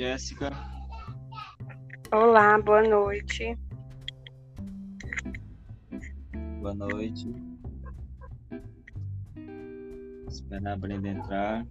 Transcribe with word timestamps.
Jéssica. 0.00 0.50
Olá, 2.10 2.58
boa 2.58 2.82
noite. 2.82 3.54
Boa 6.58 6.74
noite. 6.74 7.28
Esperar 10.26 10.72
a 10.72 10.76
Brenda 10.78 11.06
entrar. 11.06 11.66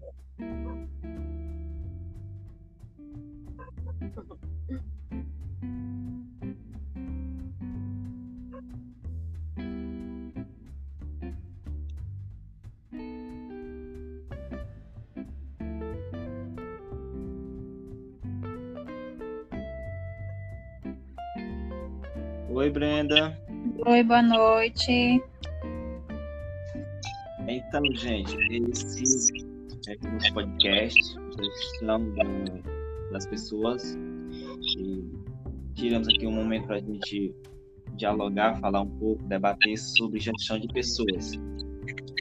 Oi, 22.70 22.74
Brenda. 22.74 23.36
Oi, 23.88 24.04
boa 24.04 24.22
noite. 24.22 25.24
Então, 27.48 27.84
gente, 27.96 28.38
esse 28.70 29.44
é 29.88 30.08
o 30.08 30.14
nosso 30.14 30.34
podcast, 30.36 31.00
gestão 31.36 32.14
das 33.12 33.26
pessoas. 33.26 33.98
E 34.78 35.04
tiramos 35.74 36.10
aqui 36.10 36.28
um 36.28 36.32
momento 36.32 36.68
para 36.68 36.76
a 36.76 36.80
gente 36.80 37.34
dialogar, 37.96 38.60
falar 38.60 38.82
um 38.82 39.00
pouco, 39.00 39.24
debater 39.24 39.76
sobre 39.76 40.20
gestão 40.20 40.60
de 40.60 40.68
pessoas, 40.68 41.32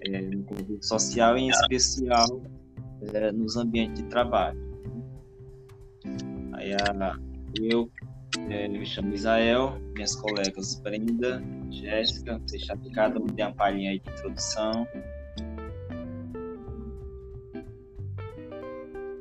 é, 0.07 0.23
no 0.23 0.45
contexto 0.45 0.83
social 0.83 1.37
e, 1.37 1.43
em 1.43 1.49
especial, 1.51 2.43
é, 3.13 3.31
nos 3.33 3.55
ambientes 3.59 4.03
de 4.03 4.09
trabalho. 4.09 4.59
Aí, 6.55 6.73
a, 6.73 7.19
eu 7.61 7.91
é, 8.51 8.69
me 8.69 8.87
chamo 8.87 9.15
Isael, 9.15 9.79
minhas 9.95 10.15
colegas 10.17 10.77
Brenda, 10.81 11.43
Jéssica, 11.71 12.41
deixar 12.51 12.77
que 12.79 12.91
cada 12.91 13.21
um 13.21 13.27
dê 13.27 13.43
uma 13.43 13.53
palhinha 13.53 13.91
aí 13.91 14.01
de 14.01 14.11
introdução. 14.11 14.87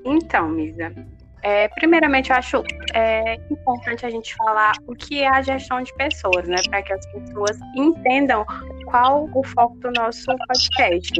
Então, 0.05 0.49
Misa, 0.49 0.93
é, 1.43 1.67
primeiramente 1.69 2.29
eu 2.29 2.35
acho 2.35 2.63
é, 2.93 3.35
importante 3.51 4.05
a 4.05 4.09
gente 4.09 4.35
falar 4.35 4.73
o 4.87 4.95
que 4.95 5.21
é 5.21 5.27
a 5.27 5.41
gestão 5.41 5.81
de 5.81 5.93
pessoas, 5.95 6.47
né? 6.47 6.57
Para 6.69 6.81
que 6.81 6.93
as 6.93 7.05
pessoas 7.07 7.57
entendam 7.75 8.45
qual 8.85 9.29
o 9.33 9.43
foco 9.43 9.77
do 9.79 9.91
nosso 9.91 10.25
podcast. 10.47 11.11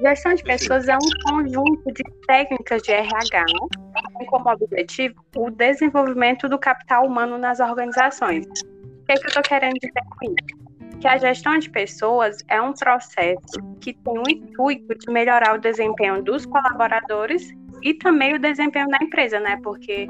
Gestão 0.00 0.34
de 0.34 0.42
pessoas 0.42 0.88
é 0.88 0.94
um 0.94 1.30
conjunto 1.30 1.92
de 1.92 2.02
técnicas 2.26 2.82
de 2.82 2.92
RH, 2.92 3.40
né? 3.40 4.02
tem 4.18 4.26
como 4.26 4.50
objetivo 4.50 5.14
o 5.36 5.50
desenvolvimento 5.50 6.48
do 6.48 6.58
capital 6.58 7.06
humano 7.06 7.38
nas 7.38 7.60
organizações. 7.60 8.46
O 8.46 9.06
que, 9.06 9.12
é 9.12 9.14
que 9.14 9.24
eu 9.24 9.28
estou 9.28 9.42
querendo 9.42 9.74
dizer 9.74 10.02
com 10.10 10.32
isso? 10.32 11.00
Que 11.00 11.08
a 11.08 11.16
gestão 11.16 11.58
de 11.58 11.70
pessoas 11.70 12.38
é 12.48 12.60
um 12.60 12.74
processo 12.74 13.58
que 13.80 13.94
tem 13.94 14.18
o 14.18 14.28
intuito 14.28 14.98
de 14.98 15.10
melhorar 15.10 15.54
o 15.54 15.58
desempenho 15.58 16.22
dos 16.22 16.44
colaboradores 16.44 17.50
e 17.82 17.94
também 17.94 18.34
o 18.34 18.38
desempenho 18.38 18.88
da 18.88 18.98
empresa, 19.00 19.40
né? 19.40 19.58
Porque 19.62 20.06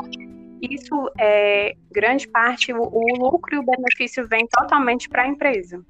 isso 0.62 1.10
é 1.18 1.74
grande 1.92 2.26
parte, 2.28 2.72
o, 2.72 2.80
o 2.80 3.18
lucro 3.18 3.54
e 3.54 3.58
o 3.58 3.64
benefício 3.64 4.26
vem 4.26 4.46
totalmente 4.48 5.08
para 5.08 5.22
a 5.22 5.28
empresa. 5.28 5.80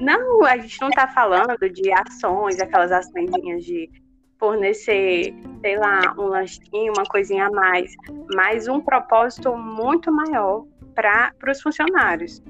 Não, 0.00 0.44
a 0.44 0.56
gente 0.56 0.80
não 0.80 0.88
está 0.88 1.06
falando 1.08 1.58
de 1.70 1.92
ações, 1.92 2.58
aquelas 2.58 2.90
ações 2.90 3.30
de 3.64 3.90
fornecer, 4.38 5.34
sei 5.60 5.78
lá, 5.78 6.14
um 6.18 6.22
lanchinho, 6.22 6.92
uma 6.96 7.04
coisinha 7.04 7.46
a 7.46 7.50
mais, 7.50 7.94
mas 8.34 8.66
um 8.66 8.80
propósito 8.80 9.54
muito 9.54 10.10
maior 10.10 10.64
para 10.94 11.32
os 11.46 11.60
funcionários. 11.60 12.42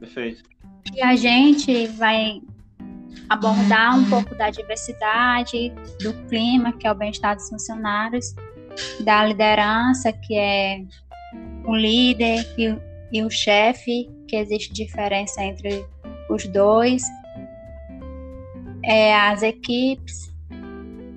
Perfeito. 0.00 0.42
E 0.92 1.00
a 1.00 1.14
gente 1.14 1.86
vai 1.86 2.40
abordar 3.28 3.96
um 3.96 4.10
pouco 4.10 4.34
da 4.34 4.50
diversidade, 4.50 5.72
do 6.02 6.12
clima, 6.28 6.72
que 6.72 6.86
é 6.86 6.90
o 6.90 6.94
bem-estar 6.94 7.36
dos 7.36 7.48
funcionários, 7.48 8.34
da 9.00 9.24
liderança, 9.24 10.12
que 10.12 10.34
é 10.34 10.82
o 11.64 11.76
líder 11.76 12.44
e, 12.58 12.76
e 13.12 13.22
o 13.22 13.30
chefe, 13.30 14.10
que 14.32 14.36
existe 14.36 14.72
diferença 14.72 15.44
entre 15.44 15.84
os 16.30 16.46
dois, 16.46 17.02
é, 18.82 19.14
as 19.14 19.42
equipes 19.42 20.32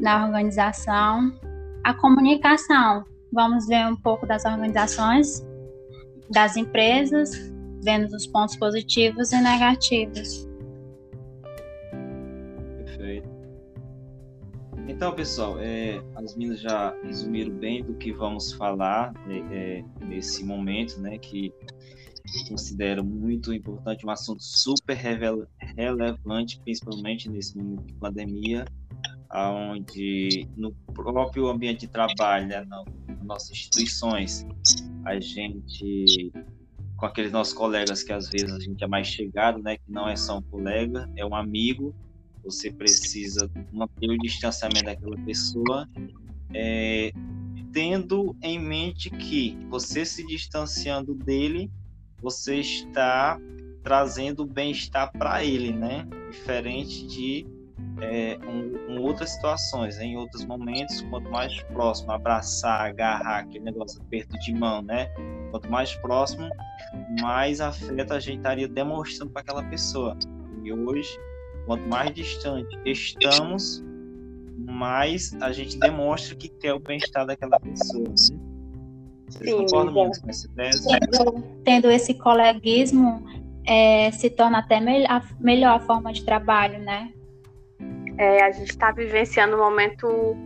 na 0.01 0.25
organização, 0.25 1.33
a 1.81 1.93
comunicação. 1.93 3.05
Vamos 3.31 3.67
ver 3.67 3.87
um 3.87 3.95
pouco 3.95 4.27
das 4.27 4.43
organizações, 4.43 5.47
das 6.29 6.57
empresas, 6.57 7.31
vendo 7.81 8.13
os 8.13 8.27
pontos 8.27 8.57
positivos 8.57 9.31
e 9.31 9.39
negativos. 9.39 10.45
Perfeito. 12.83 13.29
Então, 14.89 15.13
pessoal, 15.13 15.57
é, 15.61 16.03
as 16.15 16.35
meninas 16.35 16.59
já 16.59 16.93
resumiram 17.01 17.53
bem 17.53 17.81
do 17.81 17.93
que 17.93 18.11
vamos 18.11 18.51
falar 18.51 19.13
é, 19.29 19.37
é, 19.55 19.85
nesse 20.01 20.43
momento, 20.43 20.99
né? 20.99 21.17
Que 21.17 21.53
considero 22.47 23.03
muito 23.03 23.53
importante, 23.53 24.05
um 24.05 24.09
assunto 24.09 24.43
super 24.43 24.95
relevante, 24.95 26.59
principalmente 26.59 27.29
nesse 27.29 27.57
momento 27.57 27.85
de 27.85 27.93
pandemia, 27.93 28.65
onde 29.33 30.47
no 30.55 30.71
próprio 30.93 31.47
ambiente 31.47 31.81
de 31.81 31.87
trabalho, 31.87 32.47
né, 32.47 32.65
nas 32.65 33.23
nossas 33.23 33.51
instituições, 33.51 34.45
a 35.05 35.19
gente, 35.19 36.31
com 36.97 37.05
aqueles 37.05 37.31
nossos 37.31 37.53
colegas 37.53 38.03
que 38.03 38.13
às 38.13 38.29
vezes 38.29 38.51
a 38.51 38.59
gente 38.59 38.83
é 38.83 38.87
mais 38.87 39.07
chegado, 39.07 39.61
né, 39.61 39.77
que 39.77 39.91
não 39.91 40.07
é 40.07 40.15
só 40.15 40.37
um 40.37 40.41
colega, 40.41 41.09
é 41.15 41.25
um 41.25 41.35
amigo, 41.35 41.93
você 42.43 42.71
precisa 42.71 43.49
manter 43.71 44.09
o 44.09 44.17
distanciamento 44.17 44.85
daquela 44.85 45.17
pessoa, 45.25 45.87
é, 46.53 47.11
tendo 47.73 48.35
em 48.41 48.59
mente 48.59 49.09
que 49.09 49.57
você 49.69 50.05
se 50.05 50.25
distanciando 50.25 51.13
dele, 51.13 51.69
você 52.25 52.55
está 52.55 53.39
trazendo 53.83 54.47
bem-estar 54.47 55.11
para 55.13 55.43
ele, 55.43 55.71
né? 55.71 56.07
Diferente 56.31 57.05
de 57.05 57.45
é, 58.01 58.35
um, 58.43 58.93
um, 58.93 59.01
outras 59.03 59.29
situações, 59.29 59.99
em 59.99 60.17
outros 60.17 60.43
momentos, 60.43 61.01
quanto 61.03 61.29
mais 61.29 61.61
próximo, 61.65 62.11
abraçar, 62.11 62.89
agarrar, 62.89 63.41
aquele 63.41 63.63
negócio, 63.63 64.01
aperto 64.01 64.35
de 64.39 64.53
mão, 64.55 64.81
né? 64.81 65.05
Quanto 65.51 65.69
mais 65.69 65.93
próximo, 65.97 66.49
mais 67.21 67.61
afeto 67.61 68.11
a 68.11 68.19
gente 68.19 68.37
estaria 68.37 68.67
demonstrando 68.67 69.31
para 69.31 69.43
aquela 69.43 69.63
pessoa. 69.63 70.17
E 70.63 70.73
hoje, 70.73 71.19
quanto 71.67 71.87
mais 71.87 72.11
distante 72.11 72.75
estamos, 72.83 73.83
mais 74.57 75.31
a 75.41 75.51
gente 75.51 75.77
demonstra 75.77 76.35
que 76.35 76.49
quer 76.49 76.73
o 76.73 76.79
bem-estar 76.79 77.23
daquela 77.23 77.59
pessoa. 77.59 78.09
Né? 78.09 78.44
Vocês 79.27 79.49
Sim, 79.49 79.57
concordam 79.57 79.93
muito 79.93 80.21
com 80.21 80.29
essa 80.29 80.47
tese? 80.55 80.87
Tendo 81.63 81.89
esse 81.89 82.13
coleguismo, 82.13 83.23
é, 83.65 84.11
se 84.11 84.29
torna 84.29 84.59
até 84.59 84.79
me 84.79 85.05
a 85.07 85.21
melhor 85.39 85.75
a 85.75 85.79
forma 85.79 86.13
de 86.13 86.23
trabalho, 86.23 86.79
né? 86.79 87.11
É, 88.17 88.43
a 88.43 88.51
gente 88.51 88.69
está 88.69 88.91
vivenciando 88.91 89.55
um 89.55 89.59
momento 89.59 90.37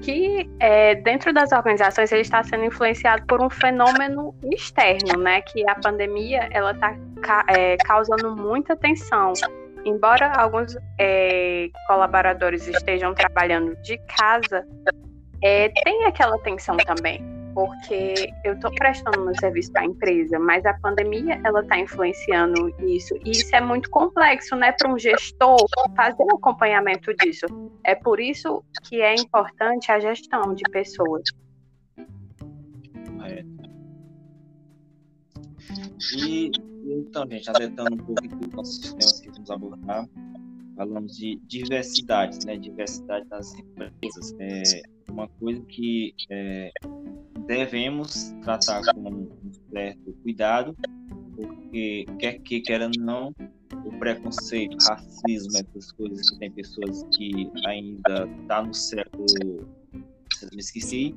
que 0.00 0.50
é, 0.58 0.96
dentro 0.96 1.32
das 1.32 1.52
organizações 1.52 2.10
ele 2.10 2.22
está 2.22 2.42
sendo 2.42 2.64
influenciado 2.64 3.24
por 3.26 3.40
um 3.40 3.48
fenômeno 3.48 4.34
externo, 4.50 5.18
né? 5.18 5.42
Que 5.42 5.68
a 5.68 5.74
pandemia 5.76 6.48
ela 6.50 6.72
está 6.72 6.96
ca 7.20 7.44
é, 7.48 7.76
causando 7.76 8.34
muita 8.34 8.74
tensão. 8.74 9.32
Embora 9.84 10.32
alguns 10.32 10.76
é, 10.98 11.68
colaboradores 11.86 12.66
estejam 12.66 13.14
trabalhando 13.14 13.76
de 13.82 13.98
casa, 14.16 14.66
é, 15.42 15.68
tem 15.84 16.04
aquela 16.04 16.38
tensão 16.38 16.76
também 16.78 17.31
porque 17.54 18.32
eu 18.44 18.54
estou 18.54 18.72
prestando 18.74 19.24
meu 19.24 19.34
serviço 19.38 19.72
para 19.72 19.82
a 19.82 19.86
empresa, 19.86 20.38
mas 20.38 20.64
a 20.64 20.74
pandemia 20.74 21.40
ela 21.44 21.60
está 21.60 21.78
influenciando 21.78 22.68
isso 22.80 23.14
e 23.24 23.30
isso 23.30 23.54
é 23.54 23.60
muito 23.60 23.90
complexo, 23.90 24.56
né, 24.56 24.72
para 24.72 24.92
um 24.92 24.98
gestor 24.98 25.56
fazer 25.96 26.22
o 26.22 26.36
acompanhamento 26.36 27.14
disso. 27.14 27.46
É 27.84 27.94
por 27.94 28.20
isso 28.20 28.64
que 28.84 29.00
é 29.00 29.14
importante 29.14 29.90
a 29.90 30.00
gestão 30.00 30.54
de 30.54 30.62
pessoas. 30.70 31.22
É. 33.24 33.44
E 36.16 36.50
então, 36.84 37.24
gente, 37.30 37.48
adetando 37.48 37.94
um 37.94 37.98
pouco 37.98 38.22
dos 38.22 38.48
nossos 38.52 38.76
sistemas 38.76 39.20
que 39.20 39.30
vamos 39.30 39.50
abordar, 39.50 40.08
falamos 40.76 41.16
de 41.16 41.40
diversidade, 41.46 42.44
né, 42.44 42.56
diversidade 42.56 43.26
das 43.28 43.54
empresas. 43.54 44.34
É 44.40 44.82
uma 45.10 45.28
coisa 45.28 45.60
que 45.62 46.14
é, 46.30 46.70
devemos 47.46 48.34
tratar 48.42 48.82
com 48.94 49.08
um 49.10 49.30
certo 49.70 50.12
cuidado, 50.22 50.76
porque 51.36 52.06
quer 52.18 52.38
que 52.40 52.60
ou 52.60 52.90
não, 52.98 53.34
o 53.84 53.98
preconceito, 53.98 54.76
racismo, 54.86 55.58
essas 55.58 55.90
coisas 55.92 56.30
que 56.30 56.38
tem 56.38 56.50
pessoas 56.50 57.04
que 57.16 57.50
ainda 57.66 58.28
tá 58.46 58.62
no 58.62 58.74
século 58.74 59.26
me 60.52 60.58
esqueci, 60.58 61.14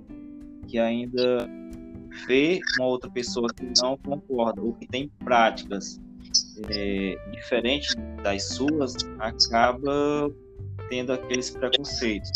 que 0.68 0.78
ainda 0.80 1.50
vê 2.28 2.60
uma 2.78 2.88
outra 2.88 3.10
pessoa 3.10 3.48
que 3.54 3.66
não 3.82 3.98
concorda 3.98 4.62
ou 4.62 4.74
que 4.74 4.88
tem 4.88 5.10
práticas 5.24 6.00
é, 6.70 7.16
diferentes 7.32 7.96
das 8.24 8.50
suas, 8.50 8.96
acaba 9.20 10.32
tendo 10.90 11.14
aqueles 11.14 11.50
preconceitos. 11.50 12.32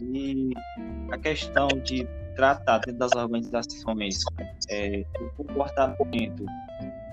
E 0.00 0.50
a 1.10 1.18
questão 1.18 1.68
de 1.68 2.06
tratar 2.36 2.78
dentro 2.78 2.98
das 2.98 3.12
organizações 3.16 4.20
é, 4.70 5.04
o 5.20 5.44
comportamento, 5.44 6.46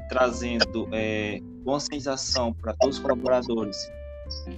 trazendo 0.10 0.88
é, 0.94 1.40
conscientização 1.64 2.54
para 2.54 2.74
todos 2.76 2.98
os 2.98 3.02
colaboradores 3.02 3.92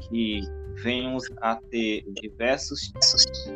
que 0.09 0.41
venham 0.83 1.17
a 1.41 1.55
ter 1.55 2.03
diversos 2.21 2.91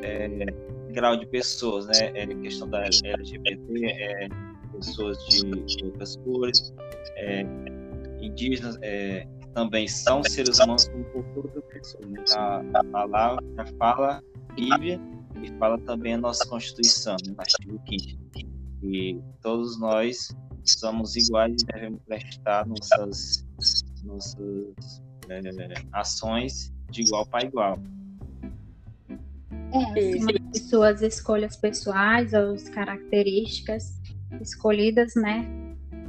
é, 0.02 0.46
graus 0.92 1.20
de 1.20 1.26
pessoas, 1.28 1.88
né? 1.88 2.12
É, 2.16 2.26
questão 2.28 2.70
da 2.70 2.86
LGBT, 2.86 3.86
é, 3.86 4.28
pessoas 4.74 5.18
de, 5.28 5.86
outras 5.86 6.16
cores, 6.18 6.74
é, 7.18 7.46
indígenas, 8.22 8.78
é, 8.82 9.28
também 9.54 9.88
são 9.88 10.24
seres 10.24 10.60
humanos 10.60 10.88
como 10.88 11.04
qualquer 11.06 11.38
outra 11.38 11.62
pessoa. 11.62 12.06
Né? 12.06 12.24
A, 12.36 12.62
a 12.74 12.84
palavra 12.86 13.44
fala 13.78 14.24
Bíblia 14.56 15.00
e 15.42 15.52
fala 15.58 15.78
também 15.80 16.14
a 16.14 16.18
nossa 16.18 16.46
Constituição, 16.48 17.16
no 17.28 17.36
artigo 17.38 17.82
5 17.90 18.50
E 18.84 19.20
todos 19.42 19.80
nós 19.80 20.30
somos 20.64 21.16
iguais 21.16 21.62
e 21.62 21.66
devemos 21.66 22.02
prestar 22.06 22.66
nossas, 22.68 23.46
nossas 24.04 25.02
é, 25.30 25.42
ações 25.94 26.72
de 26.90 27.02
igual 27.02 27.26
para 27.26 27.46
igual. 27.46 27.80
É, 29.74 30.60
suas 30.60 31.02
escolhas 31.02 31.56
pessoais 31.56 32.34
ou 32.34 32.56
características 32.74 34.00
escolhidas, 34.42 35.14
né? 35.16 35.48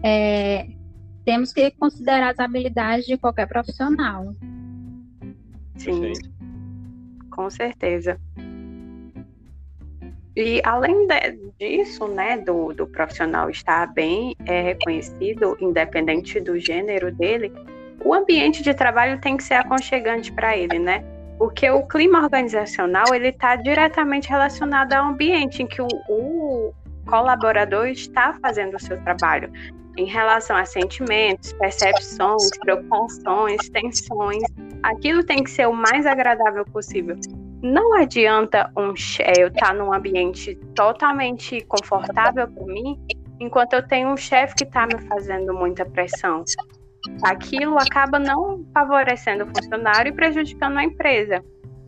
É, 0.03 0.69
temos 1.25 1.53
que 1.53 1.71
considerar 1.73 2.33
as 2.33 2.39
habilidades 2.41 3.07
de 3.07 3.17
qualquer 3.17 3.47
profissional. 3.47 4.35
Sim, 5.77 6.13
com 7.31 7.49
certeza. 7.49 8.21
E 10.35 10.63
além 10.65 11.07
de, 11.07 11.39
disso, 11.59 12.09
né, 12.09 12.39
do, 12.39 12.73
do 12.73 12.87
profissional 12.87 13.51
estar 13.51 13.87
bem 13.93 14.35
é, 14.47 14.63
reconhecido, 14.63 15.57
independente 15.61 16.41
do 16.41 16.59
gênero 16.59 17.13
dele, 17.13 17.53
o 18.05 18.15
ambiente 18.15 18.63
de 18.63 18.73
trabalho 18.73 19.21
tem 19.21 19.37
que 19.37 19.45
ser 19.45 19.55
aconchegante 19.55 20.33
para 20.33 20.57
ele, 20.57 20.79
né? 20.79 21.05
Porque 21.39 21.69
o 21.71 21.87
clima 21.87 22.23
organizacional 22.23 23.15
ele 23.15 23.29
está 23.29 23.57
diretamente 23.57 24.29
relacionado 24.29 24.93
ao 24.93 25.09
ambiente 25.09 25.63
em 25.63 25.67
que 25.67 25.83
o, 25.83 25.89
o 26.09 26.73
colaborador 27.07 27.89
está 27.89 28.35
fazendo 28.41 28.77
o 28.77 28.81
seu 28.81 29.01
trabalho 29.03 29.53
em 29.97 30.07
relação 30.07 30.57
a 30.57 30.65
sentimentos, 30.65 31.53
percepções, 31.53 32.51
preocupações, 32.61 33.69
tensões. 33.69 34.43
Aquilo 34.83 35.23
tem 35.23 35.45
que 35.45 35.51
ser 35.51 35.69
o 35.69 35.73
mais 35.73 36.07
agradável 36.07 36.65
possível. 36.65 37.17
Não 37.63 37.95
adianta 37.95 38.69
um, 38.77 38.93
eu 39.37 39.47
estar 39.47 39.69
tá 39.69 39.73
num 39.73 39.93
ambiente 39.93 40.57
totalmente 40.75 41.61
confortável 41.63 42.49
para 42.49 42.67
mim, 42.67 42.99
enquanto 43.39 43.75
eu 43.75 43.87
tenho 43.87 44.09
um 44.09 44.17
chefe 44.17 44.57
que 44.57 44.65
está 44.65 44.85
me 44.87 45.01
fazendo 45.09 45.55
muita 45.55 45.85
pressão. 45.85 46.45
Aquilo 47.23 47.79
acaba 47.79 48.19
não 48.19 48.65
favorecendo 48.75 49.45
o 49.45 49.47
funcionário 49.47 50.11
e 50.11 50.13
prejudicando 50.13 50.79
a 50.79 50.85
empresa. 50.85 51.45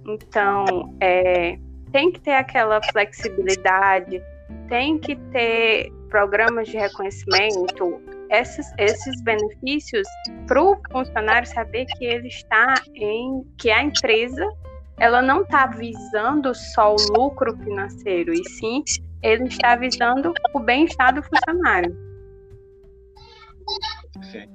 Então, 0.06 0.94
é, 1.00 1.58
tem 1.90 2.12
que 2.12 2.20
ter 2.20 2.34
aquela 2.34 2.80
flexibilidade, 2.92 4.22
tem 4.68 4.98
que 4.98 5.16
ter 5.32 5.92
programas 6.08 6.68
de 6.68 6.76
reconhecimento, 6.76 8.00
esses, 8.30 8.66
esses 8.78 9.20
benefícios 9.22 10.06
para 10.46 10.62
o 10.62 10.76
funcionário 10.90 11.48
saber 11.48 11.86
que 11.86 12.04
ele 12.04 12.28
está 12.28 12.74
em 12.94 13.44
que 13.58 13.70
a 13.70 13.82
empresa 13.82 14.46
ela 14.98 15.20
não 15.20 15.42
está 15.42 15.66
visando 15.66 16.54
só 16.54 16.94
o 16.94 16.96
lucro 17.16 17.56
financeiro, 17.58 18.32
e 18.32 18.48
sim 18.50 18.84
ele 19.22 19.48
está 19.48 19.74
visando 19.74 20.32
o 20.52 20.60
bem-estar 20.60 21.14
do 21.14 21.22
funcionário. 21.22 21.96
Sim. 24.30 24.48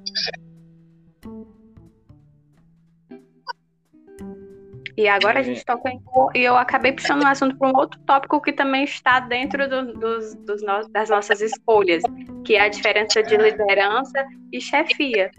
E 4.96 5.08
agora 5.08 5.40
a 5.40 5.42
gente 5.42 5.64
toca 5.64 5.90
em, 5.90 6.02
e 6.36 6.44
eu 6.44 6.58
acabei 6.58 6.92
puxando 6.92 7.22
o 7.22 7.26
um 7.26 7.28
assunto 7.30 7.58
para 7.58 7.70
um 7.70 7.76
outro 7.76 7.98
tópico 8.02 8.42
que 8.42 8.52
também 8.52 8.84
está 8.84 9.22
dentro 9.22 9.68
do, 9.68 9.94
dos, 9.94 10.36
dos 10.36 10.62
no, 10.62 10.90
das 10.90 11.10
nossas 11.10 11.40
escolhas, 11.40 12.04
que 12.44 12.56
é 12.56 12.64
a 12.64 12.68
diferença 12.68 13.24
de 13.24 13.38
liderança 13.38 14.26
e 14.52 14.60
chefia. 14.60 15.32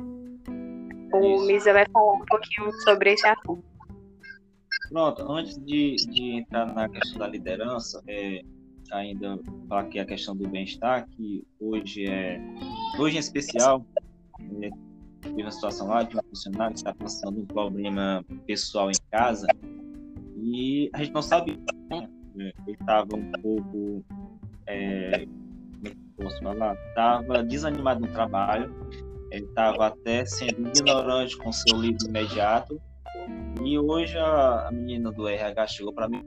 O 1.12 1.42
Misa 1.42 1.74
vai 1.74 1.84
falar 1.92 2.12
um 2.14 2.24
pouquinho 2.24 2.72
sobre 2.84 3.12
esse 3.12 3.26
assunto. 3.26 3.69
Pronto, 4.90 5.32
antes 5.32 5.56
de, 5.58 5.94
de 5.96 6.38
entrar 6.38 6.66
na 6.74 6.88
questão 6.88 7.20
da 7.20 7.28
liderança, 7.28 8.02
é, 8.08 8.42
ainda 8.90 9.38
falar 9.68 9.82
aqui 9.82 9.98
a 10.00 10.04
questão 10.04 10.36
do 10.36 10.48
bem-estar, 10.48 11.08
que 11.10 11.46
hoje 11.60 12.06
é 12.06 12.40
hoje 12.98 13.16
em 13.16 13.20
especial 13.20 13.86
é, 14.62 14.70
tive 15.22 15.42
uma 15.42 15.50
situação 15.50 15.88
lá 15.88 16.02
de 16.02 16.16
um 16.16 16.20
funcionário 16.30 16.74
que 16.74 16.80
está 16.80 16.94
passando 16.94 17.40
um 17.40 17.46
problema 17.46 18.24
pessoal 18.46 18.90
em 18.90 19.10
casa 19.10 19.46
e 20.36 20.90
a 20.92 20.98
gente 20.98 21.12
não 21.12 21.22
sabia. 21.22 21.56
Né? 22.34 22.52
Ele 22.66 22.76
estava 22.80 23.14
um 23.14 23.30
pouco. 23.42 24.04
É, 24.66 25.22
é 25.22 25.26
que 25.26 25.96
posso 26.16 26.38
falar? 26.42 26.74
Estava 26.88 27.42
desanimado 27.44 28.00
no 28.00 28.08
trabalho, 28.12 28.74
ele 29.30 29.44
estava 29.44 29.86
até 29.86 30.24
sendo 30.24 30.68
ignorante 30.68 31.36
com 31.36 31.52
seu 31.52 31.76
líder 31.76 32.08
imediato. 32.08 32.80
E 33.64 33.78
hoje 33.78 34.16
a, 34.18 34.68
a 34.68 34.72
menina 34.72 35.12
do 35.12 35.28
RH 35.28 35.66
chegou 35.68 35.92
para 35.92 36.08
mim 36.08 36.22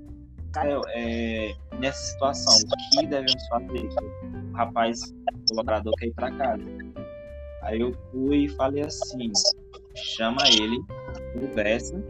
é, 0.57 1.49
é, 1.49 1.55
nessa 1.79 2.11
situação, 2.11 2.53
o 2.53 2.99
que 2.99 3.07
devemos 3.07 3.47
fazer? 3.47 3.89
O 4.51 4.55
rapaz, 4.55 5.01
o 5.01 5.49
colaborador 5.49 5.93
quer 5.97 6.07
ir 6.07 6.13
para 6.13 6.31
casa 6.31 6.63
Aí 7.63 7.79
eu 7.79 7.93
fui 8.11 8.45
e 8.45 8.49
falei 8.49 8.83
assim: 8.83 9.31
chama 9.95 10.41
ele, 10.49 10.79
conversa, 11.33 12.03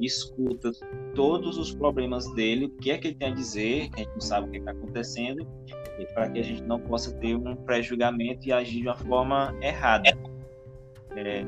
escuta 0.00 0.72
todos 1.14 1.56
os 1.56 1.74
problemas 1.74 2.30
dele, 2.34 2.66
o 2.66 2.70
que 2.70 2.90
é 2.90 2.98
que 2.98 3.08
ele 3.08 3.16
tem 3.16 3.28
a 3.28 3.34
dizer, 3.34 3.88
que 3.90 4.02
a 4.02 4.04
gente 4.04 4.12
não 4.12 4.20
sabe 4.20 4.48
o 4.48 4.50
que 4.50 4.58
está 4.58 4.72
acontecendo, 4.72 5.46
para 6.12 6.28
que 6.28 6.40
a 6.40 6.42
gente 6.42 6.62
não 6.64 6.80
possa 6.80 7.12
ter 7.18 7.36
um 7.36 7.56
pré-julgamento 7.56 8.46
e 8.46 8.52
agir 8.52 8.82
de 8.82 8.88
uma 8.88 8.96
forma 8.96 9.54
errada. 9.62 10.10
É, 11.16 11.42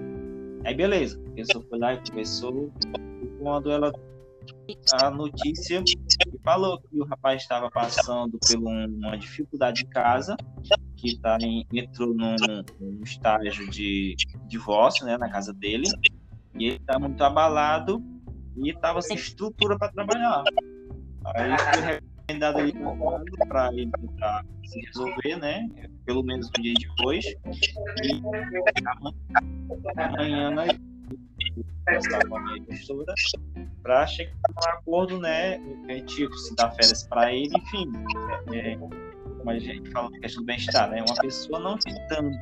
aí 0.65 0.75
beleza, 0.75 1.21
a 1.27 1.31
pessoa 1.33 1.65
foi 1.69 1.79
lá 1.79 1.95
e 1.95 2.01
conversou, 2.09 2.73
quando 3.39 3.71
ela 3.71 3.93
a 5.03 5.11
notícia 5.11 5.83
falou 6.45 6.81
que 6.81 7.01
o 7.01 7.05
rapaz 7.05 7.43
estava 7.43 7.71
passando 7.71 8.39
por 8.39 8.57
uma 8.57 9.17
dificuldade 9.17 9.83
em 9.85 9.89
casa, 9.89 10.37
que 10.97 11.19
tá 11.19 11.39
em, 11.41 11.67
entrou 11.73 12.15
num, 12.15 12.37
num, 12.81 13.03
estágio 13.03 13.69
de 13.71 14.15
divórcio 14.47 15.07
né, 15.07 15.17
na 15.17 15.31
casa 15.31 15.53
dele, 15.53 15.87
e 16.55 16.67
ele 16.67 16.77
está 16.77 16.99
muito 16.99 17.23
abalado 17.23 18.03
e 18.57 18.71
estava 18.71 19.01
sem 19.01 19.17
estrutura 19.17 19.79
para 19.79 19.93
trabalhar. 19.93 20.43
Aí 21.25 21.59
foi 21.59 21.83
recomendado 21.83 22.61
ele 22.61 22.73
para 23.47 23.73
ele 23.73 23.91
tentar 23.91 24.45
se 24.67 24.81
resolver, 24.81 25.37
né? 25.37 25.69
Pelo 26.05 26.23
menos 26.23 26.49
um 26.49 26.63
dia 26.63 26.75
depois. 26.75 27.25
E 28.05 28.23
amanhã 29.97 30.51
nós 30.51 30.73
com 32.29 32.37
a 32.37 32.41
minha 32.41 32.65
gestora 32.71 33.15
para 33.83 34.07
chegar 34.07 34.33
a 34.57 34.69
um 34.69 34.73
acordo, 34.73 35.19
né? 35.19 35.61
Gente 35.89 36.39
se 36.39 36.55
dá 36.57 36.71
férias 36.71 37.05
para 37.05 37.33
ele, 37.33 37.51
enfim. 37.57 37.93
É, 38.53 38.73
é, 38.73 38.77
como 38.77 39.51
a 39.51 39.59
gente 39.59 39.91
fala 39.91 40.11
da 40.11 40.19
questão 40.19 40.43
do 40.43 40.47
bem-estar, 40.47 40.91
né? 40.91 41.03
Uma 41.03 41.17
pessoa 41.17 41.61
não 41.61 41.77
estando 41.77 42.37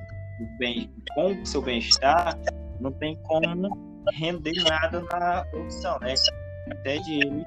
bem, 0.59 0.91
com 1.15 1.33
o 1.33 1.47
seu 1.47 1.63
bem-estar, 1.63 2.39
não 2.81 2.93
tem 2.93 3.17
como 3.25 3.71
render 4.15 4.63
nada 4.69 5.03
na 5.03 5.45
produção, 5.45 5.99
né? 6.01 6.15
Até 6.71 6.99
de 6.99 7.15
ele 7.15 7.45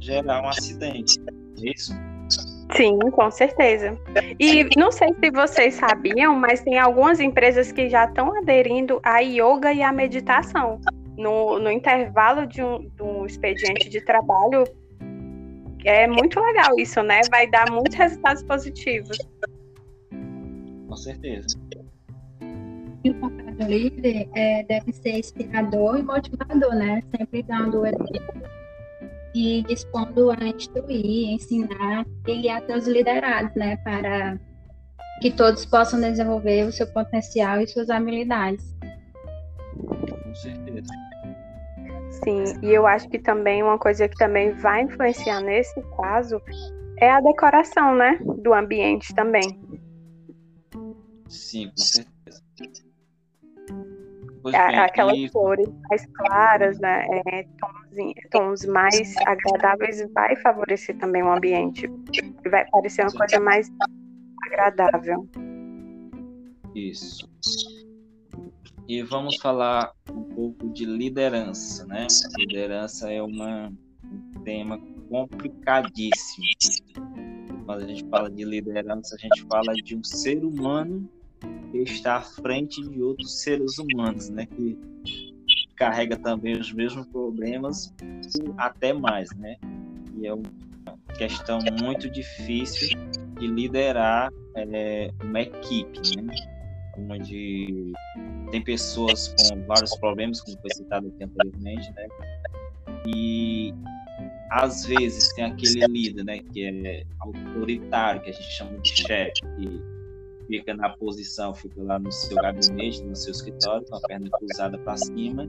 gerar 0.00 0.42
um 0.42 0.48
acidente. 0.48 1.18
É 1.62 1.70
isso? 1.70 1.94
Sim, 2.76 2.98
com 2.98 3.30
certeza. 3.30 3.98
E 4.38 4.64
não 4.78 4.92
sei 4.92 5.08
se 5.08 5.30
vocês 5.30 5.74
sabiam, 5.74 6.34
mas 6.36 6.62
tem 6.62 6.78
algumas 6.78 7.18
empresas 7.18 7.72
que 7.72 7.88
já 7.88 8.04
estão 8.04 8.36
aderindo 8.36 9.00
à 9.02 9.18
yoga 9.18 9.72
e 9.72 9.82
à 9.82 9.92
meditação. 9.92 10.80
No, 11.20 11.58
no 11.58 11.70
intervalo 11.70 12.46
de 12.46 12.62
um, 12.62 12.88
de 12.88 13.02
um 13.02 13.26
expediente 13.26 13.88
de 13.88 14.00
trabalho, 14.00 14.64
é 15.84 16.06
muito 16.06 16.40
legal 16.40 16.78
isso, 16.78 17.02
né? 17.02 17.20
Vai 17.30 17.46
dar 17.46 17.70
muitos 17.70 17.94
resultados 17.94 18.42
positivos. 18.42 19.18
Com 20.88 20.96
certeza. 20.96 21.46
E 23.04 23.10
o 23.10 23.14
papel 23.14 23.54
do 23.54 23.64
líder 23.66 24.28
é, 24.34 24.62
deve 24.64 24.92
ser 24.92 25.18
inspirador 25.18 25.98
e 25.98 26.02
motivador, 26.02 26.74
né? 26.74 27.02
Sempre 27.16 27.42
dando 27.42 27.84
exemplo 27.86 28.50
e 29.34 29.62
dispondo 29.62 30.30
a 30.30 30.44
instruir, 30.44 31.34
ensinar 31.34 32.04
e 32.26 32.48
até 32.48 32.76
os 32.76 32.86
liderados, 32.86 33.54
né, 33.54 33.76
para 33.78 34.38
que 35.20 35.30
todos 35.30 35.64
possam 35.64 36.00
desenvolver 36.00 36.66
o 36.66 36.72
seu 36.72 36.86
potencial 36.86 37.60
e 37.60 37.66
suas 37.66 37.90
habilidades. 37.90 38.74
Com 39.76 40.34
certeza. 40.34 41.09
Sim, 42.22 42.44
e 42.62 42.72
eu 42.72 42.86
acho 42.86 43.08
que 43.08 43.18
também 43.18 43.62
uma 43.62 43.78
coisa 43.78 44.08
que 44.08 44.16
também 44.16 44.52
vai 44.52 44.82
influenciar 44.82 45.40
nesse 45.40 45.80
caso 45.96 46.40
é 46.98 47.10
a 47.10 47.20
decoração, 47.20 47.94
né, 47.94 48.18
do 48.42 48.52
ambiente 48.52 49.14
também. 49.14 49.60
Sim, 51.28 51.70
com 51.70 51.76
certeza. 51.76 52.42
Aquelas 54.84 55.16
e... 55.16 55.28
cores 55.30 55.68
mais 55.88 56.06
claras, 56.14 56.78
né, 56.78 57.04
é, 57.26 57.42
tons, 57.58 58.14
tons 58.30 58.64
mais 58.66 59.14
agradáveis 59.26 60.02
vai 60.12 60.36
favorecer 60.36 60.98
também 60.98 61.22
o 61.22 61.32
ambiente. 61.32 61.88
Vai 62.50 62.66
parecer 62.70 63.02
uma 63.02 63.12
coisa 63.12 63.40
mais 63.40 63.70
agradável. 64.46 65.28
Isso. 66.74 67.28
E 68.88 69.02
vamos 69.02 69.36
falar 69.36 69.92
pouco 70.40 70.70
de 70.70 70.86
liderança, 70.86 71.84
né? 71.84 72.06
Liderança 72.38 73.12
é 73.12 73.20
uma, 73.20 73.70
um 74.02 74.42
tema 74.42 74.80
complicadíssimo. 75.10 76.46
Quando 77.66 77.84
a 77.84 77.86
gente 77.86 78.06
fala 78.08 78.30
de 78.30 78.42
liderança, 78.42 79.16
a 79.16 79.18
gente 79.18 79.42
fala 79.42 79.74
de 79.74 79.94
um 79.94 80.02
ser 80.02 80.42
humano 80.42 81.06
que 81.70 81.78
está 81.80 82.16
à 82.16 82.22
frente 82.22 82.80
de 82.88 83.02
outros 83.02 83.42
seres 83.42 83.78
humanos, 83.78 84.30
né? 84.30 84.46
Que 84.46 84.78
carrega 85.76 86.16
também 86.16 86.58
os 86.58 86.72
mesmos 86.72 87.06
problemas, 87.08 87.94
até 88.56 88.94
mais, 88.94 89.30
né? 89.36 89.56
E 90.16 90.26
é 90.26 90.32
uma 90.32 90.50
questão 91.18 91.58
muito 91.82 92.08
difícil 92.08 92.98
de 93.38 93.46
liderar 93.46 94.32
é, 94.56 95.10
uma 95.22 95.42
equipe, 95.42 96.00
né? 96.22 96.34
onde 97.08 97.92
tem 98.50 98.62
pessoas 98.62 99.28
com 99.28 99.64
vários 99.66 99.96
problemas, 99.96 100.40
como 100.40 100.58
foi 100.60 100.70
citado 100.74 101.08
aqui 101.08 101.24
anteriormente, 101.24 101.92
né? 101.92 102.08
E 103.06 103.74
às 104.50 104.84
vezes 104.84 105.32
tem 105.34 105.44
aquele 105.44 105.86
líder, 105.86 106.24
né, 106.24 106.38
que 106.52 106.64
é 106.64 107.04
autoritário, 107.20 108.20
que 108.20 108.30
a 108.30 108.32
gente 108.32 108.50
chama 108.50 108.78
de 108.78 108.90
chefe, 108.90 109.40
que 109.56 109.82
fica 110.48 110.74
na 110.74 110.90
posição, 110.90 111.54
fica 111.54 111.80
lá 111.82 111.98
no 111.98 112.10
seu 112.10 112.36
gabinete, 112.36 113.02
no 113.04 113.14
seu 113.14 113.30
escritório, 113.30 113.86
com 113.86 113.96
a 113.96 114.00
perna 114.00 114.28
cruzada 114.30 114.76
para 114.78 114.96
cima, 114.96 115.48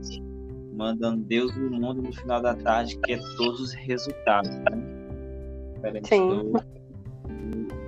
mandando 0.72 1.22
Deus 1.24 1.54
no 1.56 1.70
mundo 1.70 2.00
no 2.00 2.12
final 2.12 2.40
da 2.40 2.54
tarde, 2.54 2.96
que 2.98 3.12
é 3.12 3.18
todos 3.36 3.60
os 3.60 3.72
resultados, 3.72 4.56
né? 4.58 6.00
Sim. 6.04 6.28
Do, 6.28 6.52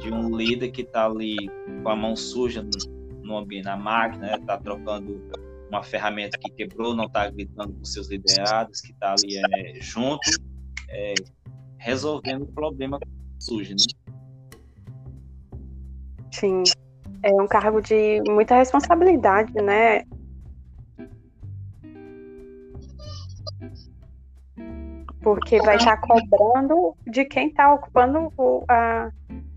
de 0.00 0.12
um 0.12 0.36
líder 0.36 0.72
que 0.72 0.82
está 0.82 1.06
ali 1.06 1.36
com 1.82 1.88
a 1.88 1.96
mão 1.96 2.16
suja 2.16 2.62
no, 2.62 2.93
no 3.24 3.38
ambiente, 3.38 3.64
na 3.64 3.76
máquina, 3.76 4.36
está 4.36 4.56
né? 4.56 4.62
trocando 4.62 5.20
uma 5.68 5.82
ferramenta 5.82 6.38
que 6.38 6.50
quebrou, 6.50 6.94
não 6.94 7.06
está 7.06 7.28
gritando 7.30 7.72
com 7.72 7.84
seus 7.84 8.08
liderados, 8.08 8.80
que 8.80 8.92
está 8.92 9.12
ali 9.12 9.36
é, 9.36 9.80
junto, 9.80 10.30
é, 10.88 11.14
resolvendo 11.78 12.42
o 12.42 12.52
problema 12.52 12.98
que 13.00 13.08
surge, 13.38 13.72
né? 13.72 13.84
Sim, 16.30 16.62
é 17.22 17.32
um 17.32 17.46
cargo 17.46 17.80
de 17.80 18.20
muita 18.28 18.56
responsabilidade, 18.56 19.52
né? 19.54 20.04
Porque 25.22 25.58
vai 25.62 25.76
estar 25.76 25.96
cobrando 25.98 26.94
de 27.06 27.24
quem 27.24 27.48
está 27.48 27.72
ocupando 27.72 28.30
o, 28.36 28.62
a, 28.68 29.10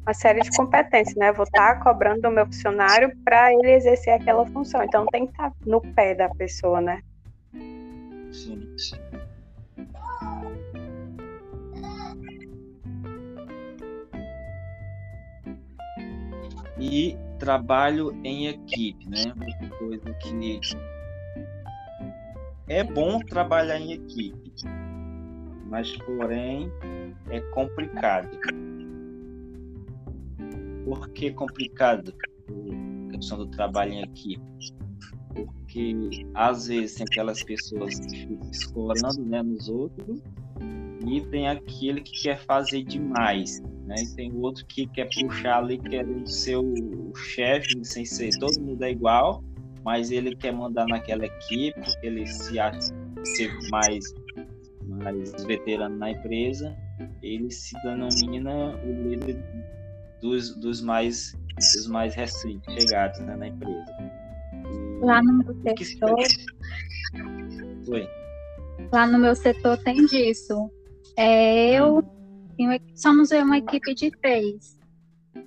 uma 0.08 0.14
série 0.14 0.40
de 0.40 0.50
competências, 0.52 1.18
né? 1.18 1.34
Vou 1.34 1.44
estar 1.44 1.76
tá 1.76 1.84
cobrando 1.84 2.22
do 2.22 2.32
meu 2.32 2.46
funcionário 2.46 3.12
para 3.26 3.52
ele 3.52 3.72
exercer 3.72 4.14
aquela 4.14 4.46
função. 4.46 4.82
Então 4.82 5.06
tem 5.08 5.26
que 5.26 5.34
estar 5.34 5.50
tá 5.50 5.56
no 5.66 5.82
pé 5.82 6.16
da 6.16 6.30
pessoa, 6.30 6.80
né? 6.80 7.02
Sim, 8.32 8.74
sim. 8.78 8.96
E 16.80 17.18
trabalho 17.38 18.18
em 18.24 18.48
equipe, 18.48 19.10
né? 19.10 19.34
Coisa 19.78 20.14
que 20.14 20.62
é 22.70 22.82
bom 22.82 23.20
trabalhar 23.20 23.78
em 23.78 23.94
equipe, 23.94 24.54
mas 25.66 25.98
porém 25.98 26.72
é 27.30 27.42
complicado. 27.52 28.30
Por 30.88 31.10
que 31.10 31.32
complicado 31.32 32.13
a 32.17 33.12
questão 33.12 33.39
do 33.39 33.48
trabalho 33.48 33.91
em 33.91 34.03
equipe? 34.03 34.41
Porque 35.36 35.94
às 36.34 36.67
vezes 36.67 36.96
tem 36.96 37.06
aquelas 37.12 37.44
pessoas 37.44 38.00
que 38.00 38.39
ficam 38.53 38.88
né, 39.25 39.44
nos 39.44 39.67
outros 39.67 40.22
e 41.06 41.20
tem 41.29 41.50
aquele 41.50 42.00
que 42.00 42.24
quer 42.24 42.39
fazer 42.39 42.84
demais, 42.84 43.62
né? 43.86 43.96
E 44.00 44.15
tem 44.15 44.32
o 44.32 44.39
outro 44.39 44.65
que 44.65 44.88
quer 44.88 45.10
puxar 45.13 45.58
ali, 45.58 45.77
querendo 45.77 46.25
ser 46.25 46.56
o 46.56 47.13
chefe, 47.15 47.84
sem 47.84 48.06
ser 48.06 48.29
todo 48.39 48.58
mundo 48.62 48.82
é 48.82 48.91
igual, 48.91 49.44
mas 49.84 50.10
ele 50.10 50.38
quer 50.38 50.53
mandar 50.53 50.88
naquela 50.88 51.25
equipe, 51.25 51.82
porque 51.82 52.08
ele 52.08 52.25
se 52.27 52.58
acha 52.60 52.79
ser 53.36 53.51
mais, 53.70 54.06
mais 54.86 55.44
veterano 55.44 55.98
na 55.98 56.12
empresa, 56.12 56.74
ele 57.22 57.51
se 57.51 57.75
denomina 57.84 58.74
o 58.86 59.10
líder 59.10 59.44
dos, 60.22 60.56
dos 60.56 60.82
mais 60.82 61.36
dos 61.56 61.88
mais 61.88 62.14
recentes 62.14 62.72
chegados 62.74 63.20
né, 63.20 63.36
na 63.36 63.48
empresa. 63.48 63.86
E... 64.00 65.06
Lá 65.06 65.22
no 65.24 65.44
meu 65.44 65.56
setor. 65.76 66.18
Oi. 67.90 68.10
Lá 68.92 69.08
no 69.08 69.18
meu 69.18 69.36
setor 69.36 69.78
tem 69.78 70.06
disso. 70.06 70.72
É, 71.18 71.80
eu 71.80 72.04
tenho, 72.56 72.80
somos 72.96 73.32
uma 73.32 73.58
equipe 73.58 73.94
de 73.96 74.12
três. 74.12 74.78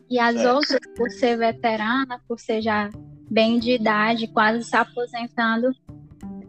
E 0.09 0.19
as 0.19 0.35
certo. 0.35 0.55
outras, 0.55 0.81
por 0.97 1.11
ser 1.11 1.37
veterana, 1.37 2.21
por 2.27 2.39
ser 2.39 2.61
já 2.61 2.91
bem 3.31 3.61
de 3.61 3.73
idade, 3.73 4.27
quase 4.29 4.65
se 4.65 4.75
aposentando, 4.75 5.71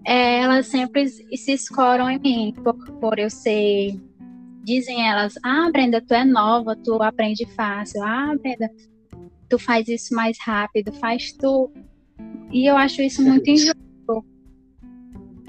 é, 0.06 0.42
elas 0.42 0.66
sempre 0.66 1.08
se 1.08 1.52
escoram 1.52 2.10
em 2.10 2.20
mim, 2.20 2.54
por, 2.64 2.74
por 3.00 3.20
eu 3.20 3.30
ser 3.30 4.00
dizem 4.64 5.08
elas: 5.08 5.36
Ah, 5.44 5.70
Brenda, 5.72 6.02
tu 6.02 6.14
é 6.14 6.24
nova, 6.24 6.76
tu 6.76 7.02
aprende 7.02 7.46
fácil. 7.56 8.04
Ah, 8.04 8.36
Brenda, 8.40 8.70
tu 9.50 9.58
faz 9.60 9.88
isso 9.88 10.16
mais 10.16 10.38
rápido, 10.40 10.92
faz 10.94 11.32
tu. 11.34 11.72
E 12.52 12.70
eu 12.70 12.78
acho 12.78 13.02
isso 13.02 13.22
muito 13.22 13.50
injusto. 13.50 14.26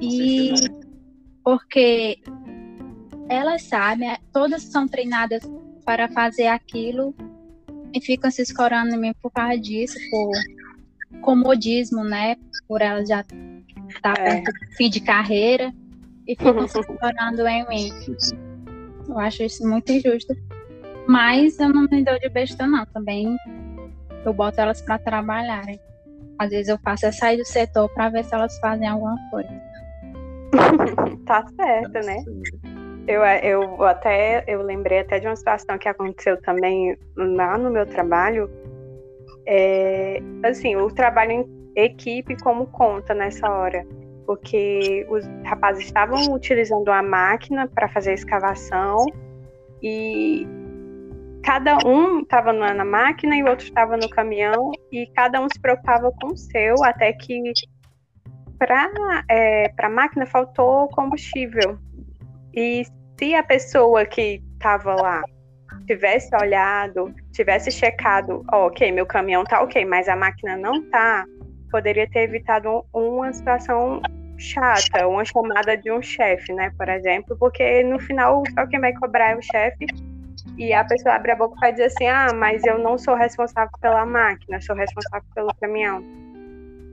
E 0.01 0.53
porque 1.45 2.19
elas 3.29 3.63
sabem, 3.63 4.17
todas 4.33 4.63
são 4.63 4.87
treinadas 4.87 5.43
para 5.85 6.09
fazer 6.09 6.47
aquilo 6.47 7.15
e 7.95 8.01
ficam 8.01 8.31
se 8.31 8.43
escorando 8.43 8.95
em 8.95 8.99
mim 8.99 9.13
por 9.21 9.31
causa 9.31 9.59
disso, 9.59 9.99
por 10.11 10.33
comodismo, 11.21 12.05
né? 12.05 12.37
Por 12.69 12.81
elas 12.81 13.09
já 13.09 13.25
estar 13.89 14.15
tá 14.15 14.23
é. 14.23 14.43
fim 14.77 14.89
de 14.89 15.01
carreira 15.01 15.73
e 16.27 16.37
ficam 16.37 16.67
se 16.69 16.79
escorando 16.79 17.47
em 17.47 17.69
mim. 17.69 17.91
Eu 19.13 19.19
acho 19.19 19.43
isso 19.43 19.69
muito 19.69 19.93
injusto. 19.93 20.35
Mas 21.07 21.59
eu 21.61 21.69
não 21.69 21.83
me 21.83 22.03
dou 22.03 22.19
de 22.19 22.29
besta, 22.31 22.67
não. 22.67 22.87
Também 22.87 23.37
eu 24.25 24.33
boto 24.33 24.61
elas 24.61 24.81
para 24.81 24.99
trabalharem. 24.99 25.79
Às 26.39 26.51
vezes 26.51 26.69
eu 26.69 26.79
faço 26.79 27.07
é 27.07 27.13
sair 27.13 27.37
do 27.37 27.45
setor 27.45 27.89
para 27.91 28.09
ver 28.09 28.25
se 28.25 28.35
elas 28.35 28.59
fazem 28.59 28.89
alguma 28.89 29.17
coisa. 29.31 29.51
tá 31.27 31.45
certo, 31.57 32.07
né? 32.07 32.17
Eu, 33.07 33.23
eu 33.23 33.85
até 33.85 34.45
eu 34.47 34.63
lembrei 34.63 35.01
até 35.01 35.19
de 35.19 35.27
uma 35.27 35.37
situação 35.37 35.77
que 35.77 35.89
aconteceu 35.89 36.41
também 36.41 36.97
lá 37.17 37.59
no 37.59 37.71
meu 37.71 37.85
trabalho. 37.85 38.51
É, 39.47 40.23
assim, 40.45 40.77
o 40.77 40.89
trabalho 40.89 41.33
em 41.33 41.63
equipe 41.77 42.41
como 42.43 42.67
conta 42.67 43.13
nessa 43.13 43.51
hora 43.51 43.85
porque 44.27 45.07
os 45.09 45.25
rapazes 45.45 45.85
estavam 45.85 46.33
utilizando 46.33 46.91
a 46.91 47.03
máquina 47.03 47.69
para 47.69 47.89
fazer 47.89 48.11
a 48.11 48.15
escavação 48.15 49.07
e 49.83 50.47
cada 51.45 51.79
um 51.87 52.21
estava 52.21 52.53
na 52.53 52.85
máquina 52.85 53.37
e 53.37 53.43
o 53.43 53.49
outro 53.49 53.67
estava 53.67 53.97
no 53.97 54.09
caminhão 54.09 54.71
e 54.91 55.07
cada 55.15 55.41
um 55.41 55.49
se 55.53 55.61
preocupava 55.61 56.13
com 56.21 56.29
o 56.29 56.37
seu 56.37 56.75
até 56.85 57.13
que 57.13 57.53
para 58.59 58.89
é, 59.29 59.73
a 59.77 59.89
máquina 59.89 60.25
faltou 60.25 60.87
combustível. 60.89 61.79
E 62.55 62.85
se 63.19 63.35
a 63.35 63.43
pessoa 63.43 64.05
que 64.05 64.41
estava 64.55 64.95
lá 64.95 65.23
tivesse 65.87 66.35
olhado, 66.37 67.13
tivesse 67.33 67.73
checado, 67.73 68.45
oh, 68.53 68.67
ok, 68.67 68.93
meu 68.93 69.05
caminhão 69.05 69.43
tá 69.43 69.63
ok, 69.63 69.85
mas 69.85 70.09
a 70.09 70.15
máquina 70.15 70.57
não 70.57 70.89
tá, 70.91 71.25
poderia 71.73 72.09
ter 72.09 72.21
evitado 72.21 72.85
uma 72.93 73.33
situação 73.33 74.01
chata, 74.39 75.09
uma 75.09 75.25
chamada 75.25 75.77
de 75.77 75.91
um 75.91 76.03
chefe, 76.03 76.53
né, 76.53 76.71
por 76.77 76.89
exemplo, 76.89 77.37
porque 77.39 77.83
no 77.83 77.99
final 77.99 78.43
só 78.55 78.67
quem 78.67 78.81
vai 78.81 78.93
cobrar 78.93 79.31
é 79.31 79.37
o 79.37 79.43
chefe 79.43 79.87
e 80.59 80.73
a 80.73 80.85
pessoa 80.85 81.15
abre 81.15 81.33
a 81.33 81.37
boca 81.37 81.57
para 81.59 81.71
dizer 81.71 81.85
assim: 81.85 82.07
ah, 82.07 82.29
mas 82.35 82.65
eu 82.65 82.79
não 82.79 82.99
sou 82.99 83.15
responsável 83.15 83.73
pela 83.81 84.05
máquina, 84.05 84.61
sou 84.61 84.77
responsável 84.77 85.27
pelo 85.35 85.55
caminhão. 85.61 86.05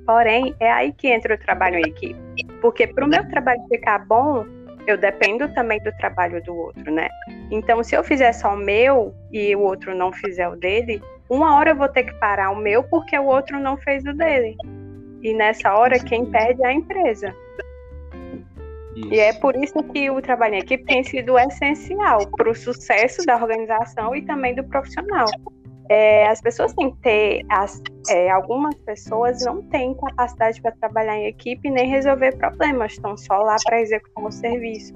Porém, 0.05 0.55
é 0.59 0.71
aí 0.71 0.91
que 0.93 1.07
entra 1.07 1.35
o 1.35 1.37
trabalho 1.37 1.77
em 1.77 1.89
equipe. 1.89 2.19
Porque 2.61 2.87
para 2.87 3.05
o 3.05 3.07
meu 3.07 3.27
trabalho 3.29 3.61
ficar 3.69 3.99
bom, 3.99 4.43
eu 4.87 4.97
dependo 4.97 5.47
também 5.53 5.79
do 5.83 5.91
trabalho 5.97 6.41
do 6.43 6.55
outro, 6.55 6.91
né? 6.91 7.07
Então, 7.51 7.83
se 7.83 7.95
eu 7.95 8.03
fizer 8.03 8.31
só 8.33 8.53
o 8.53 8.57
meu 8.57 9.13
e 9.31 9.55
o 9.55 9.59
outro 9.59 9.93
não 9.93 10.11
fizer 10.11 10.47
o 10.47 10.55
dele, 10.55 11.01
uma 11.29 11.55
hora 11.55 11.71
eu 11.71 11.75
vou 11.75 11.87
ter 11.87 12.03
que 12.03 12.13
parar 12.15 12.51
o 12.51 12.55
meu 12.55 12.83
porque 12.83 13.17
o 13.17 13.25
outro 13.25 13.59
não 13.59 13.77
fez 13.77 14.03
o 14.05 14.13
dele. 14.13 14.57
E 15.21 15.33
nessa 15.33 15.73
hora, 15.75 15.99
quem 15.99 16.25
perde 16.25 16.63
é 16.63 16.67
a 16.67 16.73
empresa. 16.73 17.35
Isso. 18.95 19.13
E 19.13 19.19
é 19.19 19.33
por 19.33 19.55
isso 19.55 19.81
que 19.83 20.09
o 20.09 20.21
trabalho 20.21 20.55
em 20.55 20.59
equipe 20.59 20.83
tem 20.85 21.03
sido 21.03 21.37
essencial 21.37 22.19
para 22.31 22.49
o 22.49 22.55
sucesso 22.55 23.23
da 23.25 23.35
organização 23.35 24.15
e 24.15 24.21
também 24.23 24.55
do 24.55 24.63
profissional. 24.63 25.27
É, 25.89 26.27
as 26.27 26.39
pessoas 26.41 26.73
têm 26.73 26.91
que 26.91 26.97
ter, 26.97 27.45
as, 27.49 27.81
é, 28.09 28.29
algumas 28.29 28.75
pessoas 28.79 29.43
não 29.43 29.61
têm 29.63 29.95
capacidade 29.95 30.61
para 30.61 30.71
trabalhar 30.73 31.17
em 31.17 31.27
equipe 31.27 31.69
nem 31.69 31.87
resolver 31.89 32.37
problemas, 32.37 32.93
estão 32.93 33.17
só 33.17 33.37
lá 33.37 33.55
para 33.63 33.81
executar 33.81 34.23
o 34.23 34.31
serviço. 34.31 34.93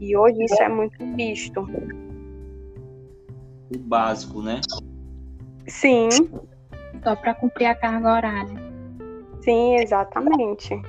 E 0.00 0.16
hoje 0.16 0.42
isso 0.44 0.60
é 0.62 0.68
muito 0.68 0.96
visto. 1.14 1.60
O 3.74 3.78
básico, 3.78 4.42
né? 4.42 4.60
Sim. 5.66 6.08
Só 7.02 7.16
para 7.16 7.34
cumprir 7.34 7.66
a 7.66 7.74
carga 7.74 8.12
horária. 8.12 8.72
Sim, 9.42 9.76
exatamente 9.76 10.80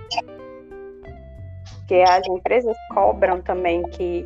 porque 1.93 2.01
as 2.01 2.27
empresas 2.27 2.75
cobram 2.93 3.41
também 3.41 3.83
que 3.89 4.25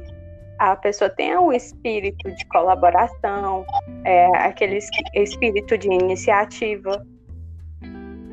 a 0.60 0.76
pessoa 0.76 1.10
tenha 1.10 1.42
o 1.42 1.52
espírito 1.52 2.32
de 2.32 2.46
colaboração, 2.46 3.66
é, 4.06 4.26
aquele 4.38 4.80
espírito 5.14 5.78
de 5.78 5.88
iniciativa, 5.88 7.06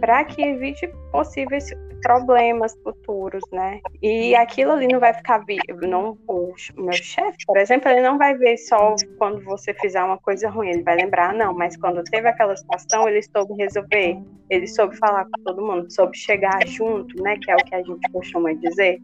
para 0.01 0.25
que 0.25 0.41
evite 0.41 0.87
possíveis 1.11 1.71
problemas 2.05 2.77
futuros, 2.83 3.43
né? 3.51 3.81
E 4.03 4.37
aquilo 4.37 4.73
ali 4.73 4.87
não 4.87 5.01
vai 5.01 5.15
ficar 5.15 5.39
vivo. 5.39 5.81
Não, 5.89 6.19
o 6.29 6.55
meu 6.77 6.93
chefe, 6.93 7.39
por 7.47 7.57
exemplo, 7.57 7.91
ele 7.91 8.03
não 8.03 8.19
vai 8.19 8.37
ver 8.37 8.59
só 8.59 8.95
quando 9.19 9.43
você 9.43 9.73
fizer 9.73 10.03
uma 10.03 10.19
coisa 10.19 10.51
ruim, 10.51 10.69
ele 10.69 10.83
vai 10.83 10.97
lembrar, 10.97 11.33
não, 11.33 11.55
mas 11.55 11.77
quando 11.79 12.05
teve 12.05 12.29
aquela 12.29 12.55
situação, 12.55 13.09
ele 13.09 13.23
soube 13.23 13.55
resolver, 13.55 14.19
ele 14.51 14.67
soube 14.67 14.97
falar 14.99 15.25
com 15.25 15.43
todo 15.45 15.65
mundo, 15.65 15.91
soube 15.91 16.17
chegar 16.17 16.67
junto, 16.67 17.21
né? 17.23 17.39
Que 17.43 17.51
é 17.51 17.55
o 17.55 17.65
que 17.65 17.75
a 17.75 17.83
gente 17.83 18.13
costuma 18.13 18.53
dizer. 18.53 19.01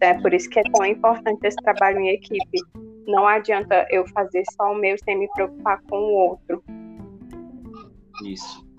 É 0.00 0.14
por 0.14 0.32
isso 0.32 0.48
que 0.48 0.60
é 0.60 0.62
tão 0.62 0.86
importante 0.86 1.44
esse 1.44 1.56
trabalho 1.56 1.98
em 2.00 2.10
equipe. 2.10 2.60
Não 3.06 3.26
adianta 3.26 3.86
eu 3.90 4.06
fazer 4.08 4.44
só 4.52 4.72
o 4.72 4.76
meu 4.76 4.96
sem 5.04 5.18
me 5.18 5.28
preocupar 5.34 5.80
com 5.88 5.96
o 5.96 6.12
outro. 6.12 6.62
Isso. 8.24 8.71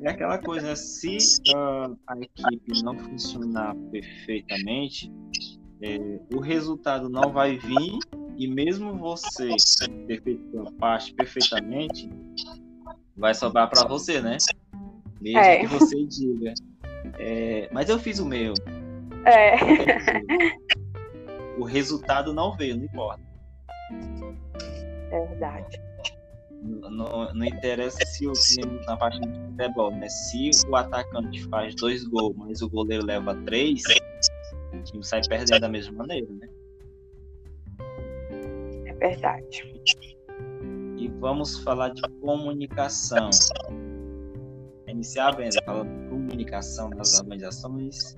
É 0.00 0.10
aquela 0.10 0.38
coisa, 0.38 0.76
se 0.76 1.16
uh, 1.54 1.98
a 2.06 2.16
equipe 2.18 2.82
não 2.82 2.96
funcionar 2.96 3.74
perfeitamente, 3.90 5.12
é, 5.82 5.98
o 6.34 6.40
resultado 6.40 7.08
não 7.08 7.32
vai 7.32 7.56
vir 7.56 7.98
e 8.36 8.46
mesmo 8.46 8.96
você 8.96 9.48
ter 10.06 10.22
feito 10.22 10.60
a 10.60 10.72
parte 10.72 11.12
perfeitamente, 11.14 12.08
vai 13.16 13.34
sobrar 13.34 13.68
para 13.68 13.86
você, 13.88 14.20
né? 14.20 14.36
Mesmo 15.20 15.40
é. 15.40 15.58
que 15.58 15.66
você 15.66 16.04
diga, 16.04 16.54
é, 17.18 17.68
mas 17.72 17.88
eu 17.88 17.98
fiz 17.98 18.20
o 18.20 18.26
meu, 18.26 18.54
é. 19.24 19.56
O 21.58 21.64
resultado 21.64 22.32
não 22.32 22.56
veio, 22.56 22.76
não 22.76 22.84
importa. 22.84 23.20
É 25.10 25.26
verdade. 25.26 25.87
Não, 26.62 27.32
não, 27.34 27.44
interessa 27.44 28.04
se 28.04 28.26
o 28.26 28.32
na 28.86 28.96
parte 28.96 29.20
de 29.20 29.40
futebol, 29.46 29.90
né? 29.92 30.08
Se 30.08 30.50
o 30.68 30.76
atacante 30.76 31.44
faz 31.48 31.74
dois 31.76 32.04
gols, 32.04 32.34
mas 32.36 32.60
o 32.62 32.68
goleiro 32.68 33.06
leva 33.06 33.34
três, 33.44 33.82
o 34.72 34.82
time 34.82 35.04
sai 35.04 35.20
perdendo 35.28 35.60
da 35.60 35.68
mesma 35.68 35.92
maneira, 35.98 36.26
né? 36.32 36.48
É 38.86 38.92
verdade. 38.94 39.82
E 40.96 41.08
vamos 41.20 41.62
falar 41.62 41.90
de 41.90 42.02
comunicação. 42.20 43.30
Iniciar, 44.88 45.36
Brenda, 45.36 45.62
falando 45.64 46.02
de 46.02 46.08
comunicação 46.08 46.90
nas 46.90 47.20
organizações. 47.20 48.16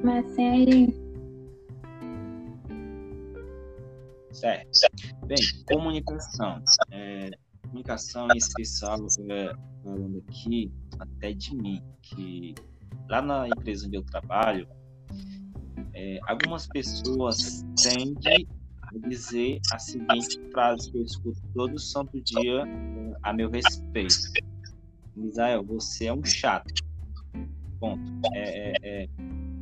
Comecem 0.00 0.50
aí. 0.50 1.01
Certo. 4.32 4.80
Bem, 5.26 5.38
comunicação. 5.66 6.62
É, 6.90 7.30
comunicação 7.62 8.28
em 8.34 8.38
especial, 8.38 8.98
é, 9.30 9.52
falando 9.82 10.24
aqui 10.28 10.72
até 10.98 11.32
de 11.32 11.54
mim, 11.54 11.82
que 12.02 12.54
lá 13.08 13.22
na 13.22 13.48
empresa 13.48 13.86
onde 13.86 13.96
eu 13.96 14.02
trabalho, 14.04 14.66
é, 15.94 16.18
algumas 16.26 16.66
pessoas 16.66 17.64
tendem 17.82 18.46
a 18.82 19.08
dizer 19.08 19.60
a 19.72 19.78
seguinte 19.78 20.40
frase 20.50 20.90
que 20.90 20.98
eu 20.98 21.02
escuto 21.04 21.40
todo 21.54 21.78
santo 21.78 22.20
dia 22.22 22.62
é, 22.66 23.12
a 23.22 23.32
meu 23.32 23.50
respeito. 23.50 24.14
Misael, 25.14 25.62
você 25.64 26.06
é 26.06 26.12
um 26.12 26.24
chato. 26.24 26.72
Ponto. 27.78 28.00
É, 28.34 28.72
é, 28.82 29.04
é 29.04 29.08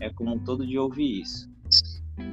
é 0.00 0.11
como 0.11 0.40
todo 0.40 0.66
dia 0.66 0.83
ouvir 0.83 1.20
isso. 1.20 1.49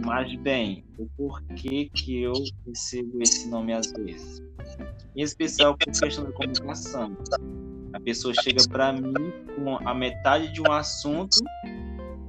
Mas, 0.06 0.34
bem, 0.36 0.86
o 0.98 1.08
porquê 1.18 1.90
que 1.94 2.22
eu 2.22 2.34
recebo 2.66 3.22
esse 3.22 3.48
nome 3.50 3.74
às 3.74 3.92
vezes? 3.92 4.42
Em 5.16 5.22
especial 5.22 5.78
por 5.78 5.92
questão 5.92 6.26
da 6.26 6.32
comunicação. 6.32 7.18
A 7.94 8.00
pessoa 8.00 8.34
chega 8.42 8.68
para 8.70 8.94
mim 8.94 9.14
com 9.56 9.78
a 9.88 9.94
metade 9.94 10.52
de 10.54 10.62
um 10.62 10.72
assunto 10.72 11.38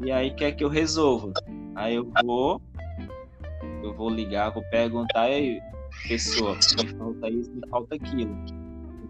e 0.05 0.11
aí 0.11 0.35
quer 0.35 0.53
que 0.53 0.65
eu 0.65 0.69
resolva. 0.69 1.33
Aí 1.75 1.95
eu 1.95 2.11
vou, 2.25 2.61
eu 3.83 3.95
vou 3.95 4.09
ligar, 4.09 4.51
vou 4.51 4.63
perguntar, 4.71 5.23
aí, 5.23 5.61
pessoa, 6.07 6.55
me 6.55 6.89
falta 6.97 7.31
isso, 7.31 7.51
me 7.51 7.69
falta 7.69 7.95
aquilo. 7.95 8.35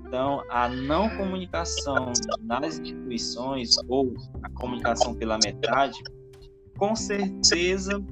Então, 0.07 0.43
a 0.49 0.69
não 0.69 1.09
comunicação 1.17 2.13
nas 2.41 2.79
instituições 2.79 3.77
ou 3.89 4.15
a 4.43 4.51
comunicação 4.51 5.15
pela 5.15 5.39
metade 5.45 5.99
com 6.79 6.95
certeza 6.95 8.03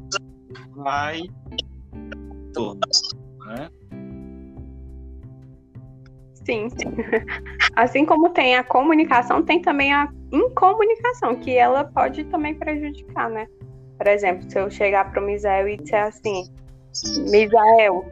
vai 0.74 1.22
todos, 2.52 3.08
né? 3.46 3.68
Sim. 6.46 6.68
Assim 7.74 8.06
como 8.06 8.30
tem 8.30 8.56
a 8.56 8.64
comunicação, 8.64 9.42
tem 9.42 9.60
também 9.60 9.92
a 9.92 10.08
incomunicação, 10.32 11.34
que 11.36 11.56
ela 11.56 11.84
pode 11.84 12.24
também 12.24 12.54
prejudicar, 12.54 13.28
né? 13.28 13.46
Por 13.98 14.06
exemplo, 14.06 14.48
se 14.50 14.58
eu 14.58 14.70
chegar 14.70 15.10
para 15.10 15.20
o 15.20 15.24
Misael 15.24 15.68
e 15.68 15.76
disser 15.76 16.04
assim, 16.04 16.44
Misael, 17.30 18.06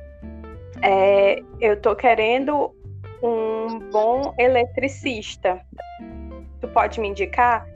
é, 0.83 1.43
eu 1.61 1.81
tô 1.81 1.95
querendo 1.95 2.75
um 3.23 3.79
bom 3.91 4.35
eletricista. 4.39 5.61
Tu 6.61 6.69
pode 6.69 7.01
me 7.01 7.09
indicar? 7.09 7.67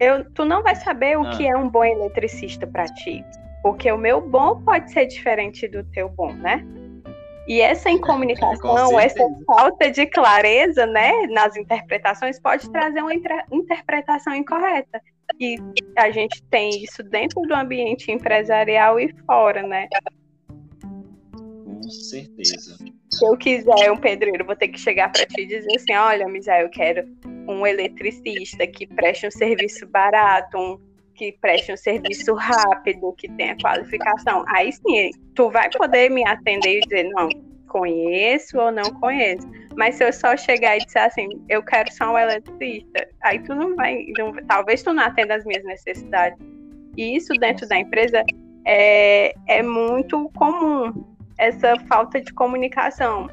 Eu, 0.00 0.24
tu 0.32 0.44
não 0.44 0.62
vai 0.62 0.74
saber 0.74 1.18
o 1.18 1.22
ah. 1.22 1.30
que 1.30 1.46
é 1.46 1.56
um 1.56 1.68
bom 1.68 1.84
eletricista 1.84 2.66
para 2.66 2.84
ti. 2.86 3.24
Porque 3.62 3.90
o 3.90 3.96
meu 3.96 4.20
bom 4.20 4.60
pode 4.62 4.90
ser 4.92 5.06
diferente 5.06 5.66
do 5.66 5.82
teu 5.84 6.08
bom, 6.08 6.32
né? 6.32 6.64
E 7.46 7.60
essa 7.60 7.90
incomunicação, 7.90 8.98
essa 8.98 9.22
falta 9.46 9.90
de 9.90 10.06
clareza, 10.06 10.86
né, 10.86 11.26
nas 11.26 11.56
interpretações, 11.56 12.38
pode 12.40 12.70
trazer 12.70 13.02
uma 13.02 13.14
interpretação 13.14 14.34
incorreta. 14.34 15.00
E 15.38 15.56
a 15.96 16.10
gente 16.10 16.42
tem 16.44 16.82
isso 16.82 17.02
dentro 17.02 17.42
do 17.42 17.54
ambiente 17.54 18.10
empresarial 18.10 18.98
e 18.98 19.14
fora, 19.26 19.62
né? 19.62 19.88
Com 21.32 21.82
certeza. 21.82 22.78
Se 23.18 23.24
eu 23.24 23.36
quiser 23.36 23.92
um 23.92 23.96
pedreiro, 23.96 24.44
vou 24.44 24.56
ter 24.56 24.68
que 24.68 24.78
chegar 24.78 25.10
para 25.10 25.24
ti 25.24 25.42
e 25.42 25.46
dizer 25.46 25.76
assim: 25.76 25.94
olha, 25.94 26.26
Misael, 26.26 26.62
eu 26.62 26.70
quero 26.70 27.06
um 27.48 27.66
eletricista 27.66 28.66
que 28.66 28.86
preste 28.86 29.26
um 29.26 29.30
serviço 29.30 29.86
barato, 29.86 30.58
um, 30.58 30.78
que 31.14 31.32
preste 31.40 31.72
um 31.72 31.76
serviço 31.76 32.34
rápido, 32.34 33.12
que 33.12 33.28
tenha 33.32 33.56
qualificação. 33.56 34.44
Aí 34.48 34.72
sim, 34.72 35.10
tu 35.34 35.48
vai 35.50 35.70
poder 35.70 36.10
me 36.10 36.26
atender 36.26 36.78
e 36.78 36.80
dizer, 36.80 37.04
não, 37.10 37.28
conheço 37.68 38.58
ou 38.58 38.72
não 38.72 38.84
conheço. 39.00 39.48
Mas 39.76 39.96
se 39.96 40.04
eu 40.04 40.12
só 40.12 40.36
chegar 40.36 40.76
e 40.76 40.84
disser 40.84 41.04
assim, 41.04 41.28
eu 41.48 41.62
quero 41.62 41.92
só 41.92 42.12
um 42.12 42.18
eletricista, 42.18 43.08
aí 43.22 43.38
tu 43.40 43.54
não 43.54 43.76
vai, 43.76 44.06
não, 44.18 44.32
talvez 44.46 44.82
tu 44.82 44.92
não 44.92 45.04
atenda 45.04 45.36
as 45.36 45.44
minhas 45.44 45.64
necessidades. 45.64 46.38
E 46.96 47.16
isso 47.16 47.32
dentro 47.34 47.68
da 47.68 47.78
empresa 47.78 48.24
é, 48.66 49.34
é 49.48 49.62
muito 49.62 50.30
comum, 50.36 51.13
essa 51.38 51.74
falta 51.88 52.20
de 52.20 52.32
comunicação. 52.32 53.28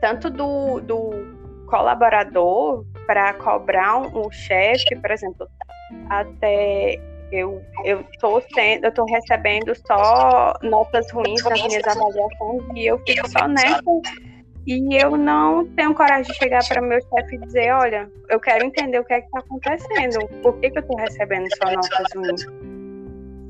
Tanto 0.00 0.30
do, 0.30 0.80
do 0.80 1.64
colaborador 1.66 2.84
para 3.06 3.34
cobrar 3.34 3.96
um, 3.98 4.26
um 4.26 4.30
chefe, 4.30 4.96
por 4.96 5.10
exemplo, 5.10 5.46
até 6.08 6.98
eu 7.30 7.62
eu 7.84 8.04
tô 8.18 8.40
sendo, 8.54 8.86
eu 8.86 8.92
tô 8.92 9.04
recebendo 9.04 9.72
só 9.86 10.54
notas 10.62 11.10
ruins 11.12 11.42
nas 11.44 11.62
minhas 11.62 11.86
avaliações 11.86 12.62
e 12.74 12.86
eu 12.86 12.98
fico 13.06 13.28
só 13.28 13.46
nessa 13.46 13.82
e 14.66 15.02
eu 15.02 15.16
não 15.16 15.66
tenho 15.74 15.94
coragem 15.94 16.30
de 16.30 16.38
chegar 16.38 16.66
para 16.68 16.82
meu 16.82 17.00
chefe 17.00 17.34
e 17.34 17.38
dizer, 17.38 17.72
olha, 17.72 18.10
eu 18.28 18.38
quero 18.38 18.64
entender 18.64 18.98
o 18.98 19.04
que 19.04 19.14
é 19.14 19.20
que 19.20 19.26
está 19.26 19.38
acontecendo, 19.40 20.28
por 20.42 20.58
que, 20.60 20.70
que 20.70 20.78
eu 20.78 20.82
estou 20.82 20.96
recebendo 20.96 21.48
só 21.56 21.72
notas 21.72 22.14
ruins. 22.14 22.46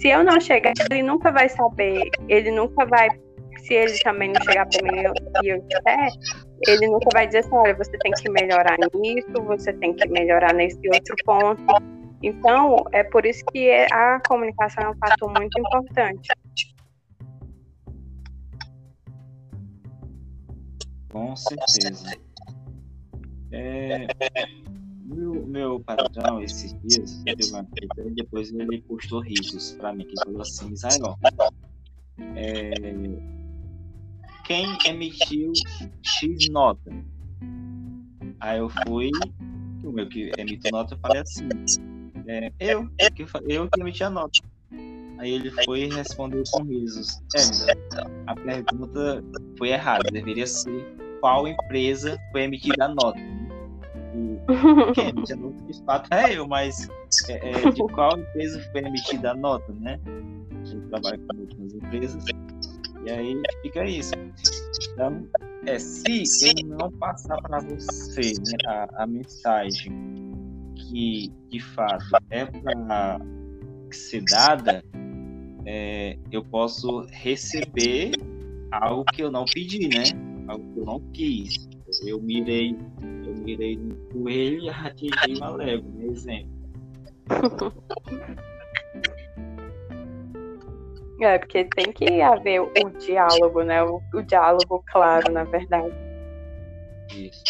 Se 0.01 0.09
eu 0.09 0.25
não 0.25 0.41
chegar, 0.41 0.73
ele 0.91 1.03
nunca 1.03 1.31
vai 1.31 1.49
saber, 1.49 2.09
ele 2.29 2.51
nunca 2.51 2.87
vai, 2.87 3.09
se 3.61 3.75
ele 3.75 3.99
também 3.99 4.33
não 4.33 4.43
chegar 4.43 4.67
para 4.67 4.93
mim 4.93 4.99
e 5.43 5.49
eu 5.49 5.61
disser, 5.63 6.11
ele 6.67 6.87
nunca 6.89 7.09
vai 7.13 7.27
dizer 7.27 7.39
assim, 7.39 7.55
olha, 7.55 7.75
você 7.75 7.97
tem 7.99 8.13
que 8.13 8.31
melhorar 8.31 8.77
nisso, 8.95 9.29
você 9.47 9.73
tem 9.75 9.95
que 9.95 10.09
melhorar 10.09 10.53
nesse 10.55 10.81
outro 10.89 11.17
ponto. 11.25 11.63
Então, 12.23 12.85
é 12.93 13.03
por 13.03 13.25
isso 13.25 13.45
que 13.47 13.71
a 13.93 14.21
comunicação 14.29 14.85
é 14.85 14.91
um 14.91 14.99
fator 14.99 15.33
muito 15.33 15.59
importante. 15.59 16.29
Com 21.11 21.35
certeza. 21.35 22.17
É, 23.53 24.07
meu, 25.05 25.47
meu 25.47 25.81
patrão, 25.81 26.41
esses 26.41 26.73
dias, 26.83 27.23
teve 27.25 27.51
uma 27.51 27.65
treta 27.65 28.03
e 28.07 28.15
depois 28.15 28.53
ele 28.53 28.81
postou 28.83 29.21
risos 29.21 29.73
para 29.73 29.93
mim, 29.93 30.05
que 30.05 30.15
falou 30.25 30.43
assim, 30.43 30.73
Israel, 30.73 31.19
é, 32.37 32.71
quem 34.51 34.77
emitiu 34.85 35.53
X 36.03 36.49
nota? 36.51 36.91
Aí 38.41 38.59
eu 38.59 38.69
fui, 38.69 39.13
o 39.85 39.93
meu 39.93 40.09
que 40.09 40.33
emitiu 40.37 40.73
nota, 40.73 40.95
eu 40.95 40.99
falei 40.99 41.23
assim, 41.23 41.49
é, 42.27 42.51
eu, 42.59 42.91
que, 43.15 43.25
eu 43.49 43.71
que 43.71 43.81
emiti 43.81 44.03
a 44.03 44.11
nota. 44.11 44.41
Aí 45.19 45.31
ele 45.31 45.53
foi 45.65 45.83
e 45.83 45.89
respondeu 45.89 46.43
com 46.51 46.65
risos. 46.65 47.21
É, 47.37 48.03
a 48.27 48.35
pergunta 48.35 49.23
foi 49.57 49.69
errada, 49.69 50.11
deveria 50.11 50.49
ser 50.49 50.97
qual 51.21 51.47
empresa 51.47 52.19
foi 52.33 52.43
emitida 52.43 52.87
a 52.87 52.89
nota. 52.89 53.21
E 53.21 54.93
quem 54.95 55.11
emite 55.11 55.33
a 55.33 55.37
nota 55.37 55.63
de 55.63 55.85
fato 55.85 56.13
é 56.13 56.37
eu, 56.37 56.49
mas 56.49 56.89
é, 57.29 57.51
é, 57.51 57.71
de 57.71 57.87
qual 57.93 58.19
empresa 58.19 58.61
foi 58.73 58.81
emitida 58.81 59.31
a 59.31 59.35
nota, 59.35 59.73
né? 59.75 60.01
A 60.61 60.65
gente 60.65 60.89
trabalha 60.89 61.19
com 61.19 61.37
muitas 61.37 61.73
empresas. 61.73 62.25
E 63.05 63.11
aí 63.11 63.43
fica 63.63 63.85
isso. 63.85 64.13
Então, 64.93 65.27
é, 65.67 65.79
se 65.79 66.49
eu 66.49 66.67
não 66.67 66.91
passar 66.93 67.41
para 67.43 67.61
você 67.61 68.33
né, 68.33 68.57
a, 68.67 69.05
a 69.05 69.07
mensagem 69.07 69.93
que 70.77 71.33
de 71.51 71.61
fato 71.61 72.05
é 72.31 72.45
para 72.45 73.21
ser 73.91 74.23
dada, 74.25 74.83
é, 75.67 76.19
eu 76.31 76.45
posso 76.45 77.07
receber 77.11 78.13
algo 78.71 79.05
que 79.13 79.23
eu 79.23 79.31
não 79.31 79.45
pedi, 79.45 79.89
né? 79.89 80.05
Algo 80.49 80.73
que 80.73 80.81
eu 80.81 80.85
não 80.85 81.01
quis. 81.13 81.69
Eu 82.05 82.21
mirei, 82.21 82.77
eu 83.25 83.35
mirei 83.43 83.77
no 83.77 83.95
coelho 84.13 84.65
e 84.65 84.69
atingi 84.69 85.35
uma 85.37 85.51
légua, 85.51 85.91
um 85.97 86.11
exemplo. 86.11 86.51
É, 91.21 91.39
porque 91.39 91.65
tem 91.65 91.93
que 91.93 92.23
haver 92.23 92.63
o, 92.63 92.91
diálogo, 92.99 93.63
né? 93.63 93.83
O, 93.83 94.01
o, 94.15 94.23
diálogo 94.23 94.83
claro, 94.91 95.31
na 95.31 95.45
verdade. 95.45 95.93
Isso. 97.15 97.45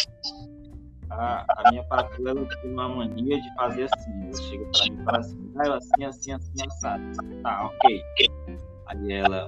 A, 1.09 1.45
a 1.57 1.71
minha 1.71 1.83
patroa, 1.85 2.33
tem 2.61 2.71
uma 2.71 2.89
mania 2.89 3.41
de 3.41 3.55
fazer 3.55 3.89
assim. 3.93 4.11
Ela 4.23 4.35
chega 4.35 4.65
pra 4.65 4.89
mim 4.89 4.99
e 4.99 5.03
fala 5.03 5.17
assim, 5.19 5.51
ah, 5.55 5.75
assim, 5.77 6.03
assim, 6.03 6.33
assim, 6.33 6.67
assado. 6.67 7.03
Tá, 7.41 7.65
ok. 7.65 8.03
Aí 8.87 9.13
ela, 9.13 9.47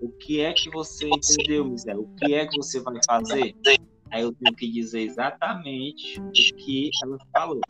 o 0.00 0.08
que 0.08 0.40
é 0.40 0.52
que 0.52 0.70
você 0.70 1.08
entendeu, 1.08 1.64
Miséria? 1.64 2.00
O 2.00 2.08
que 2.16 2.32
é 2.32 2.46
que 2.46 2.56
você 2.56 2.80
vai 2.80 2.94
fazer? 3.04 3.56
Aí 4.10 4.22
eu 4.22 4.32
tenho 4.32 4.54
que 4.54 4.70
dizer 4.70 5.00
exatamente 5.00 6.20
o 6.20 6.30
que 6.30 6.90
ela 7.02 7.18
falou. 7.32 7.60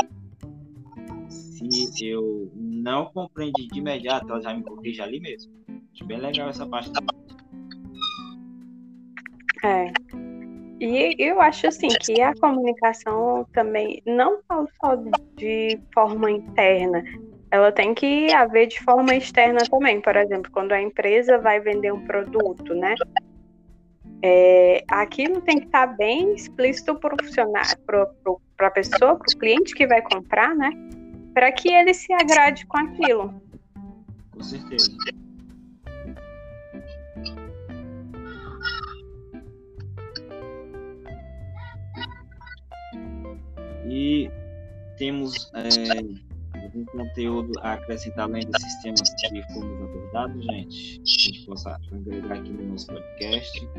Se 1.30 2.06
eu 2.06 2.50
não 2.54 3.06
compreendi 3.06 3.68
de 3.68 3.78
imediato, 3.78 4.30
ela 4.30 4.42
já 4.42 4.52
me 4.52 4.62
corrige 4.62 5.00
ali 5.00 5.18
mesmo. 5.18 5.63
Acho 5.94 6.04
bem 6.04 6.18
legal 6.18 6.48
essa 6.48 6.66
parte 6.66 6.90
É. 9.62 9.92
E 10.80 11.14
eu 11.18 11.40
acho 11.40 11.68
assim 11.68 11.88
que 11.88 12.20
a 12.20 12.34
comunicação 12.34 13.46
também, 13.52 14.02
não 14.04 14.40
só 14.46 14.96
de 15.36 15.80
forma 15.94 16.30
interna, 16.30 17.02
ela 17.50 17.70
tem 17.70 17.94
que 17.94 18.32
haver 18.32 18.66
de 18.66 18.80
forma 18.80 19.14
externa 19.14 19.60
também. 19.70 20.00
Por 20.00 20.16
exemplo, 20.16 20.50
quando 20.50 20.72
a 20.72 20.82
empresa 20.82 21.38
vai 21.38 21.60
vender 21.60 21.92
um 21.92 22.04
produto, 22.04 22.74
né? 22.74 22.96
É, 24.20 24.82
aquilo 24.88 25.40
tem 25.42 25.60
que 25.60 25.66
estar 25.66 25.86
bem 25.86 26.34
explícito 26.34 26.94
para 26.96 27.14
o 27.14 27.24
funcionário, 27.24 27.78
para 27.86 28.66
a 28.66 28.70
pessoa, 28.70 29.16
para 29.16 29.32
o 29.32 29.38
cliente 29.38 29.74
que 29.74 29.86
vai 29.86 30.02
comprar, 30.02 30.54
né? 30.56 30.70
Para 31.32 31.52
que 31.52 31.72
ele 31.72 31.94
se 31.94 32.12
agrade 32.12 32.66
com 32.66 32.78
aquilo. 32.78 33.40
Com 34.32 34.42
certeza. 34.42 34.90
E 43.96 44.28
temos 44.98 45.52
é, 45.54 46.58
algum 46.60 46.84
conteúdo 46.86 47.52
a 47.60 47.74
acrescentar 47.74 48.24
além 48.24 48.44
desses 48.44 48.82
temas 48.82 49.08
que 49.20 49.42
fomos 49.54 49.82
abordados, 49.82 50.44
gente? 50.46 51.00
A 51.00 51.04
gente 51.06 51.46
possa 51.46 51.80
agregar 51.92 52.34
aqui 52.34 52.50
no 52.50 52.72
nosso 52.72 52.88
podcast. 52.88 53.70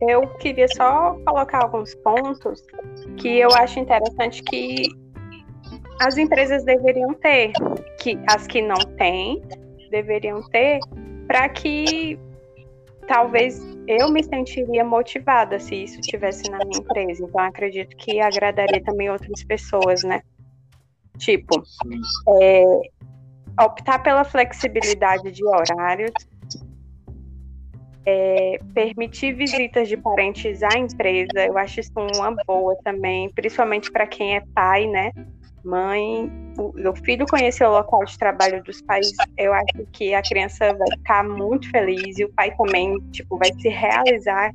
Eu 0.00 0.26
queria 0.38 0.66
só 0.68 1.14
colocar 1.26 1.64
alguns 1.64 1.94
pontos 1.96 2.64
que 3.18 3.28
eu 3.28 3.50
acho 3.50 3.80
interessante 3.80 4.42
que 4.42 4.88
as 6.00 6.16
empresas 6.16 6.64
deveriam 6.64 7.12
ter, 7.12 7.52
que 8.00 8.18
as 8.30 8.46
que 8.46 8.62
não 8.62 8.78
têm 8.96 9.42
deveriam 9.90 10.40
ter, 10.48 10.80
para 11.26 11.50
que 11.50 12.18
talvez 13.06 13.60
eu 13.86 14.10
me 14.10 14.22
sentiria 14.22 14.84
motivada 14.84 15.58
se 15.58 15.74
isso 15.74 16.00
estivesse 16.00 16.50
na 16.50 16.58
minha 16.58 16.80
empresa. 16.80 17.24
Então, 17.24 17.40
acredito 17.40 17.96
que 17.96 18.20
agradaria 18.20 18.82
também 18.82 19.10
outras 19.10 19.42
pessoas, 19.44 20.02
né? 20.02 20.22
Tipo, 21.18 21.62
é, 22.40 22.64
optar 23.60 24.02
pela 24.02 24.24
flexibilidade 24.24 25.30
de 25.30 25.44
horários, 25.46 26.12
é, 28.04 28.60
permitir 28.72 29.32
visitas 29.32 29.88
de 29.88 29.96
parentes 29.96 30.62
à 30.62 30.78
empresa, 30.78 31.44
eu 31.46 31.58
acho 31.58 31.80
isso 31.80 31.92
uma 31.96 32.36
boa 32.46 32.76
também, 32.84 33.28
principalmente 33.30 33.90
para 33.90 34.06
quem 34.06 34.36
é 34.36 34.42
pai, 34.54 34.86
né? 34.86 35.10
Mãe, 35.66 36.30
o, 36.56 36.72
o 36.88 36.96
filho 36.96 37.26
conhecer 37.26 37.64
o 37.64 37.70
local 37.70 38.04
de 38.04 38.18
trabalho 38.18 38.62
dos 38.62 38.80
pais, 38.82 39.10
eu 39.36 39.52
acho 39.52 39.86
que 39.92 40.14
a 40.14 40.22
criança 40.22 40.72
vai 40.74 40.88
ficar 40.98 41.24
muito 41.24 41.70
feliz 41.70 42.18
e 42.18 42.24
o 42.24 42.32
pai 42.32 42.54
também, 42.56 42.98
tipo, 43.12 43.36
vai 43.36 43.52
se 43.52 43.68
realizar. 43.68 44.52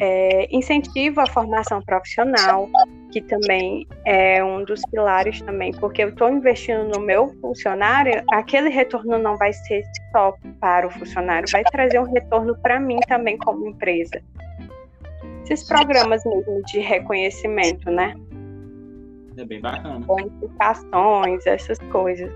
É, 0.00 0.48
incentiva 0.50 1.22
a 1.22 1.26
formação 1.28 1.80
profissional, 1.82 2.68
que 3.12 3.20
também 3.20 3.86
é 4.04 4.42
um 4.42 4.64
dos 4.64 4.80
pilares 4.90 5.40
também, 5.42 5.70
porque 5.72 6.02
eu 6.02 6.08
estou 6.08 6.28
investindo 6.28 6.88
no 6.88 6.98
meu 6.98 7.28
funcionário, 7.40 8.24
aquele 8.32 8.68
retorno 8.68 9.16
não 9.18 9.36
vai 9.36 9.52
ser 9.52 9.84
só 10.10 10.34
para 10.58 10.88
o 10.88 10.90
funcionário, 10.90 11.46
vai 11.52 11.62
trazer 11.62 12.00
um 12.00 12.10
retorno 12.10 12.56
para 12.62 12.80
mim 12.80 12.98
também 13.06 13.36
como 13.38 13.68
empresa. 13.68 14.20
Esses 15.44 15.68
programas 15.68 16.24
mesmo 16.24 16.62
de 16.64 16.80
reconhecimento, 16.80 17.90
né? 17.90 18.14
É 19.36 19.44
bem 19.44 19.60
bacana. 19.60 20.00
Bonificações, 20.00 21.46
essas 21.46 21.78
coisas. 21.90 22.30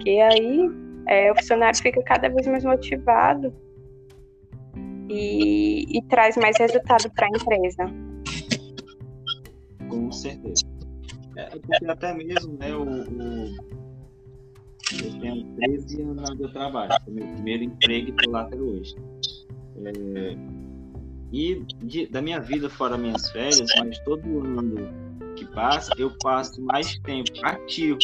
Que 0.00 0.20
aí 0.20 0.70
é, 1.08 1.32
o 1.32 1.36
funcionário 1.36 1.80
fica 1.80 2.02
cada 2.02 2.28
vez 2.28 2.46
mais 2.46 2.64
motivado 2.64 3.52
e, 5.08 5.98
e 5.98 6.02
traz 6.02 6.36
mais 6.36 6.56
resultado 6.58 7.10
para 7.14 7.26
a 7.26 7.30
empresa. 7.30 7.86
Com 9.88 10.12
certeza. 10.12 10.64
É, 11.36 11.44
porque 11.50 11.86
até 11.86 12.14
mesmo, 12.14 12.58
né, 12.58 12.74
o, 12.74 12.82
o, 12.82 13.78
eu 15.02 15.20
tenho 15.20 15.44
13 15.56 16.02
anos 16.02 16.40
eu 16.40 16.52
trabalho, 16.52 16.92
foi 17.04 17.14
meu 17.14 17.26
primeiro 17.28 17.64
emprego 17.64 18.08
e 18.08 18.10
estou 18.10 18.32
lá 18.32 18.42
até 18.42 18.56
hoje. 18.56 18.94
É, 19.84 20.36
e 21.32 21.62
de, 21.82 22.06
da 22.06 22.22
minha 22.22 22.40
vida 22.40 22.68
fora 22.68 22.96
minhas 22.96 23.30
férias, 23.30 23.68
mas 23.78 23.98
todo 24.00 24.40
ano 24.40 25.07
eu 25.98 26.16
passo 26.18 26.60
mais 26.62 26.98
tempo 27.00 27.30
ativo 27.42 27.98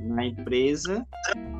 na 0.00 0.26
empresa 0.26 1.06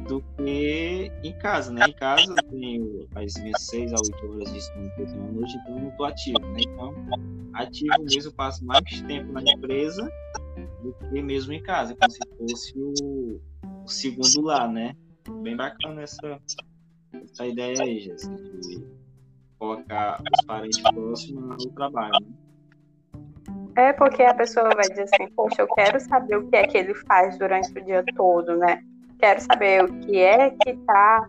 do 0.09 0.21
que 0.37 1.11
em 1.23 1.33
casa, 1.39 1.73
né? 1.73 1.87
Em 1.89 1.93
casa 1.93 2.35
eu 2.37 2.51
tenho 2.51 3.09
as 3.15 3.35
minhas 3.37 3.63
6 3.63 3.93
a 3.93 3.97
8 3.97 4.27
horas 4.27 4.53
de 4.53 4.59
estudo 4.59 4.91
que 4.95 5.03
eu 5.03 5.07
tenho 5.07 5.25
à 5.25 5.33
noite, 5.33 5.57
então 5.57 5.77
eu 5.77 5.81
não 5.81 5.89
estou 5.91 6.07
ativo, 6.07 6.39
né? 6.41 6.61
Então, 6.61 6.95
ativo 7.55 8.03
mesmo, 8.03 8.31
eu 8.31 8.35
passo 8.35 8.65
mais 8.65 9.03
tempo 9.03 9.33
na 9.33 9.43
empresa 9.43 10.11
do 10.83 10.93
que 10.93 11.23
mesmo 11.23 11.53
em 11.53 11.63
casa, 11.63 11.95
como 11.95 12.11
se 12.11 12.19
fosse 12.39 12.79
o, 12.79 13.41
o 13.85 13.89
segundo 13.89 14.43
lar, 14.43 14.71
né? 14.71 14.97
Bem 15.43 15.57
bacana 15.57 16.03
essa, 16.03 16.41
essa 17.13 17.47
ideia 17.47 17.83
aí, 17.83 18.01
Jéssica, 18.01 18.37
de 18.37 18.85
colocar 19.59 20.21
os 20.21 20.47
parentes 20.47 20.81
próximos 20.81 21.65
ao 21.65 21.73
trabalho, 21.73 22.13
né? 22.21 22.32
É 23.75 23.93
porque 23.93 24.23
a 24.23 24.35
pessoa 24.35 24.71
vai 24.75 24.89
dizer 24.89 25.05
assim, 25.05 25.29
poxa, 25.35 25.63
eu 25.63 25.69
quero 25.69 25.99
saber 26.01 26.37
o 26.37 26.47
que 26.49 26.57
é 26.57 26.67
que 26.67 26.77
ele 26.77 26.95
faz 26.95 27.39
durante 27.39 27.71
o 27.79 27.85
dia 27.85 28.05
todo, 28.15 28.57
né? 28.59 28.83
Quero 29.19 29.41
saber 29.41 29.85
o 29.85 29.99
que 30.01 30.19
é 30.19 30.51
que 30.51 30.71
está 30.71 31.27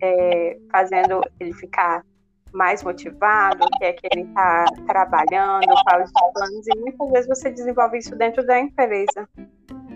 é, 0.00 0.58
fazendo 0.70 1.20
ele 1.38 1.52
ficar 1.52 2.04
mais 2.52 2.82
motivado, 2.82 3.64
o 3.64 3.78
que 3.78 3.84
é 3.84 3.92
que 3.92 4.06
ele 4.12 4.26
está 4.28 4.64
trabalhando, 4.86 5.66
quais 5.84 6.10
os 6.10 6.32
planos, 6.32 6.66
e 6.66 6.78
muitas 6.78 7.10
vezes 7.10 7.28
você 7.28 7.50
desenvolve 7.50 7.98
isso 7.98 8.14
dentro 8.16 8.46
da 8.46 8.58
empresa. 8.58 9.28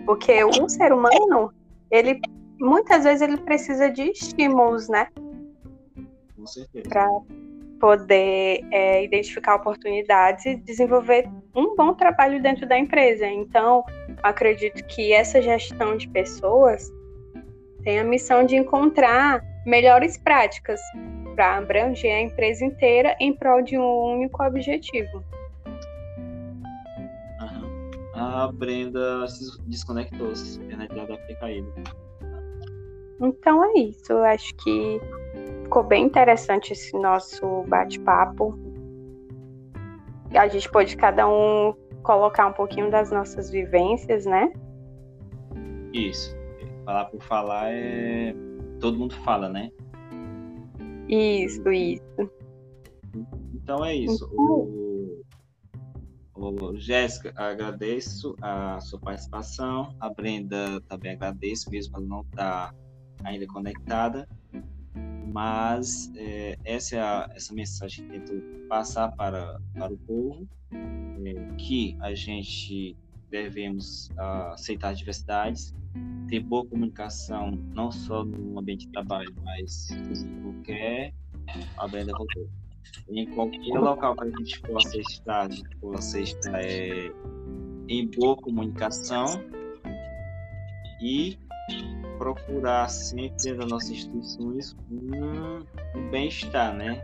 Porque 0.05 0.43
um 0.43 0.67
ser 0.67 0.91
humano, 0.91 1.53
ele 1.89 2.19
muitas 2.59 3.03
vezes 3.03 3.21
ele 3.21 3.37
precisa 3.37 3.89
de 3.89 4.11
estímulos, 4.11 4.89
né? 4.89 5.07
Com 6.35 6.45
certeza. 6.45 6.89
Para 6.89 7.07
poder 7.79 8.65
é, 8.71 9.03
identificar 9.03 9.55
oportunidades 9.55 10.45
e 10.45 10.55
desenvolver 10.55 11.27
um 11.55 11.75
bom 11.75 11.93
trabalho 11.93 12.41
dentro 12.41 12.67
da 12.67 12.77
empresa. 12.77 13.25
Então, 13.25 13.83
acredito 14.23 14.83
que 14.85 15.13
essa 15.13 15.41
gestão 15.41 15.97
de 15.97 16.07
pessoas 16.09 16.91
tem 17.83 17.99
a 17.99 18.03
missão 18.03 18.45
de 18.45 18.55
encontrar 18.55 19.41
melhores 19.65 20.17
práticas 20.17 20.79
para 21.35 21.57
abranger 21.57 22.13
a 22.13 22.21
empresa 22.21 22.65
inteira 22.65 23.15
em 23.19 23.33
prol 23.33 23.61
de 23.61 23.77
um 23.77 24.15
único 24.15 24.43
objetivo. 24.43 25.23
A 28.17 28.51
Brenda 28.51 29.27
se 29.27 29.61
desconectou, 29.67 30.29
a 30.29 30.63
internet 30.63 30.93
deve 30.93 31.17
ter 31.27 31.35
caído. 31.39 31.71
Então 33.21 33.63
é 33.63 33.79
isso, 33.79 34.11
eu 34.11 34.23
acho 34.23 34.55
que 34.55 34.99
ficou 35.67 35.83
bem 35.83 36.05
interessante 36.05 36.71
esse 36.71 36.97
nosso 36.97 37.63
bate-papo. 37.67 38.57
A 40.33 40.47
gente 40.47 40.69
pôde 40.71 40.95
cada 40.95 41.27
um 41.27 41.73
colocar 42.03 42.47
um 42.47 42.53
pouquinho 42.53 42.89
das 42.89 43.11
nossas 43.11 43.49
vivências, 43.49 44.25
né? 44.25 44.51
Isso. 45.93 46.35
Falar 46.85 47.05
por 47.05 47.21
falar 47.21 47.71
é. 47.71 48.33
Todo 48.79 48.97
mundo 48.97 49.13
fala, 49.15 49.49
né? 49.49 49.69
Isso, 51.09 51.69
isso. 51.69 52.31
Então 53.53 53.83
é 53.83 53.93
isso. 53.93 54.25
O, 54.33 55.21
o 56.35 56.75
Jéssica, 56.77 57.33
agradeço 57.35 58.35
a 58.41 58.79
sua 58.79 58.99
participação. 58.99 59.93
A 59.99 60.09
Brenda 60.09 60.79
também 60.87 61.11
agradeço, 61.11 61.69
mesmo 61.69 61.97
ela 61.97 62.05
não 62.05 62.21
estar 62.21 62.71
tá 62.71 62.75
ainda 63.25 63.45
conectada 63.47 64.27
mas 65.31 66.11
é, 66.15 66.57
essa 66.63 66.95
é 66.95 66.99
a, 66.99 67.29
essa 67.35 67.53
mensagem 67.53 68.05
que 68.05 68.19
tento 68.19 68.67
passar 68.67 69.11
para, 69.11 69.59
para 69.73 69.93
o 69.93 69.97
povo, 69.97 70.47
é, 70.71 71.55
que 71.57 71.97
a 72.01 72.13
gente 72.13 72.95
devemos 73.29 74.09
uh, 74.17 74.53
aceitar 74.53 74.93
diversidades, 74.93 75.75
ter 76.29 76.39
boa 76.39 76.65
comunicação, 76.65 77.51
não 77.73 77.91
só 77.91 78.23
no 78.23 78.59
ambiente 78.59 78.85
de 78.85 78.91
trabalho, 78.91 79.33
mas 79.43 79.89
em 79.91 80.41
qualquer, 80.41 81.13
a 81.77 81.87
Brenda 81.87 82.11
voltou, 82.17 82.49
em 83.09 83.25
qualquer 83.27 83.79
local 83.79 84.15
que 84.15 84.23
a 84.23 84.37
gente 84.37 84.61
possa 84.61 84.97
estar, 84.97 85.47
a 85.47 85.49
gente 85.49 85.75
possa 85.77 86.19
estar 86.19 86.61
é, 86.61 87.11
em 87.87 88.07
boa 88.07 88.35
comunicação 88.37 89.25
e 91.01 91.37
procurar 92.17 92.89
sempre 92.89 93.53
das 93.53 93.67
nossas 93.67 93.91
instituições 93.91 94.75
um, 94.91 95.59
um 95.95 96.09
bem-estar, 96.09 96.75
né? 96.75 97.01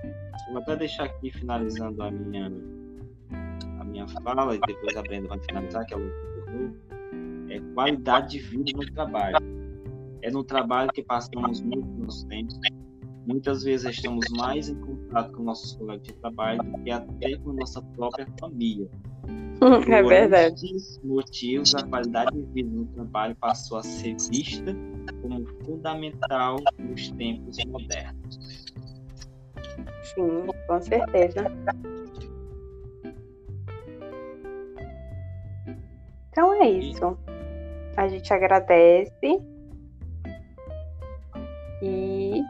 Vou 0.49 0.61
até 0.61 0.75
deixar 0.75 1.05
aqui 1.05 1.31
finalizando 1.31 2.01
a 2.03 2.11
minha 2.11 2.51
a 3.79 3.83
minha 3.83 4.07
fala 4.07 4.55
e 4.55 4.59
depois 4.67 4.95
a 4.97 5.01
Brenda 5.01 5.27
vai 5.27 5.39
finalizar, 5.39 5.85
que 5.85 5.93
é 5.93 5.97
o 5.97 6.23
é 7.49 7.59
qualidade 7.75 8.31
de 8.31 8.39
vida 8.39 8.71
no 8.75 8.91
trabalho. 8.93 9.37
É 10.21 10.31
no 10.31 10.43
trabalho 10.43 10.91
que 10.91 11.03
passamos 11.03 11.61
muito 11.61 11.87
nosso 12.01 12.25
tempo. 12.27 12.53
Muitas 13.27 13.63
vezes 13.63 13.95
estamos 13.95 14.25
mais 14.31 14.69
em 14.69 14.75
contato 14.75 15.31
com 15.33 15.43
nossos 15.43 15.75
colegas 15.75 16.07
de 16.07 16.13
trabalho 16.13 16.63
do 16.63 16.83
que 16.83 16.91
até 16.91 17.37
com 17.37 17.53
nossa 17.53 17.81
própria 17.81 18.27
família. 18.39 18.89
É 19.63 20.01
Por 20.01 20.09
verdade. 20.09 20.75
esses 20.75 20.99
motivos, 21.01 21.73
a 21.73 21.83
qualidade 21.83 22.35
de 22.35 22.41
vida 22.51 22.69
no 22.69 22.85
trabalho 22.87 23.33
passou 23.37 23.77
a 23.77 23.83
ser 23.83 24.13
vista 24.29 24.75
como 25.21 25.45
fundamental 25.65 26.57
nos 26.79 27.11
tempos 27.11 27.57
modernos. 27.65 28.65
Sim, 30.03 30.45
com 30.67 30.81
certeza. 30.81 31.51
Então 36.29 36.53
é 36.61 36.69
isso. 36.69 37.17
A 37.95 38.07
gente 38.07 38.33
agradece 38.33 39.39
e 41.81 42.41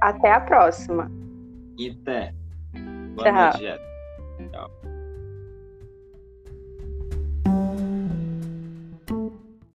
até 0.00 0.32
a 0.32 0.40
próxima. 0.40 1.10
E 1.78 1.90
até. 1.90 2.32
Boa 3.14 3.24
Tchau. 3.24 3.60
noite, 3.60 4.50
Tchau. 4.52 4.95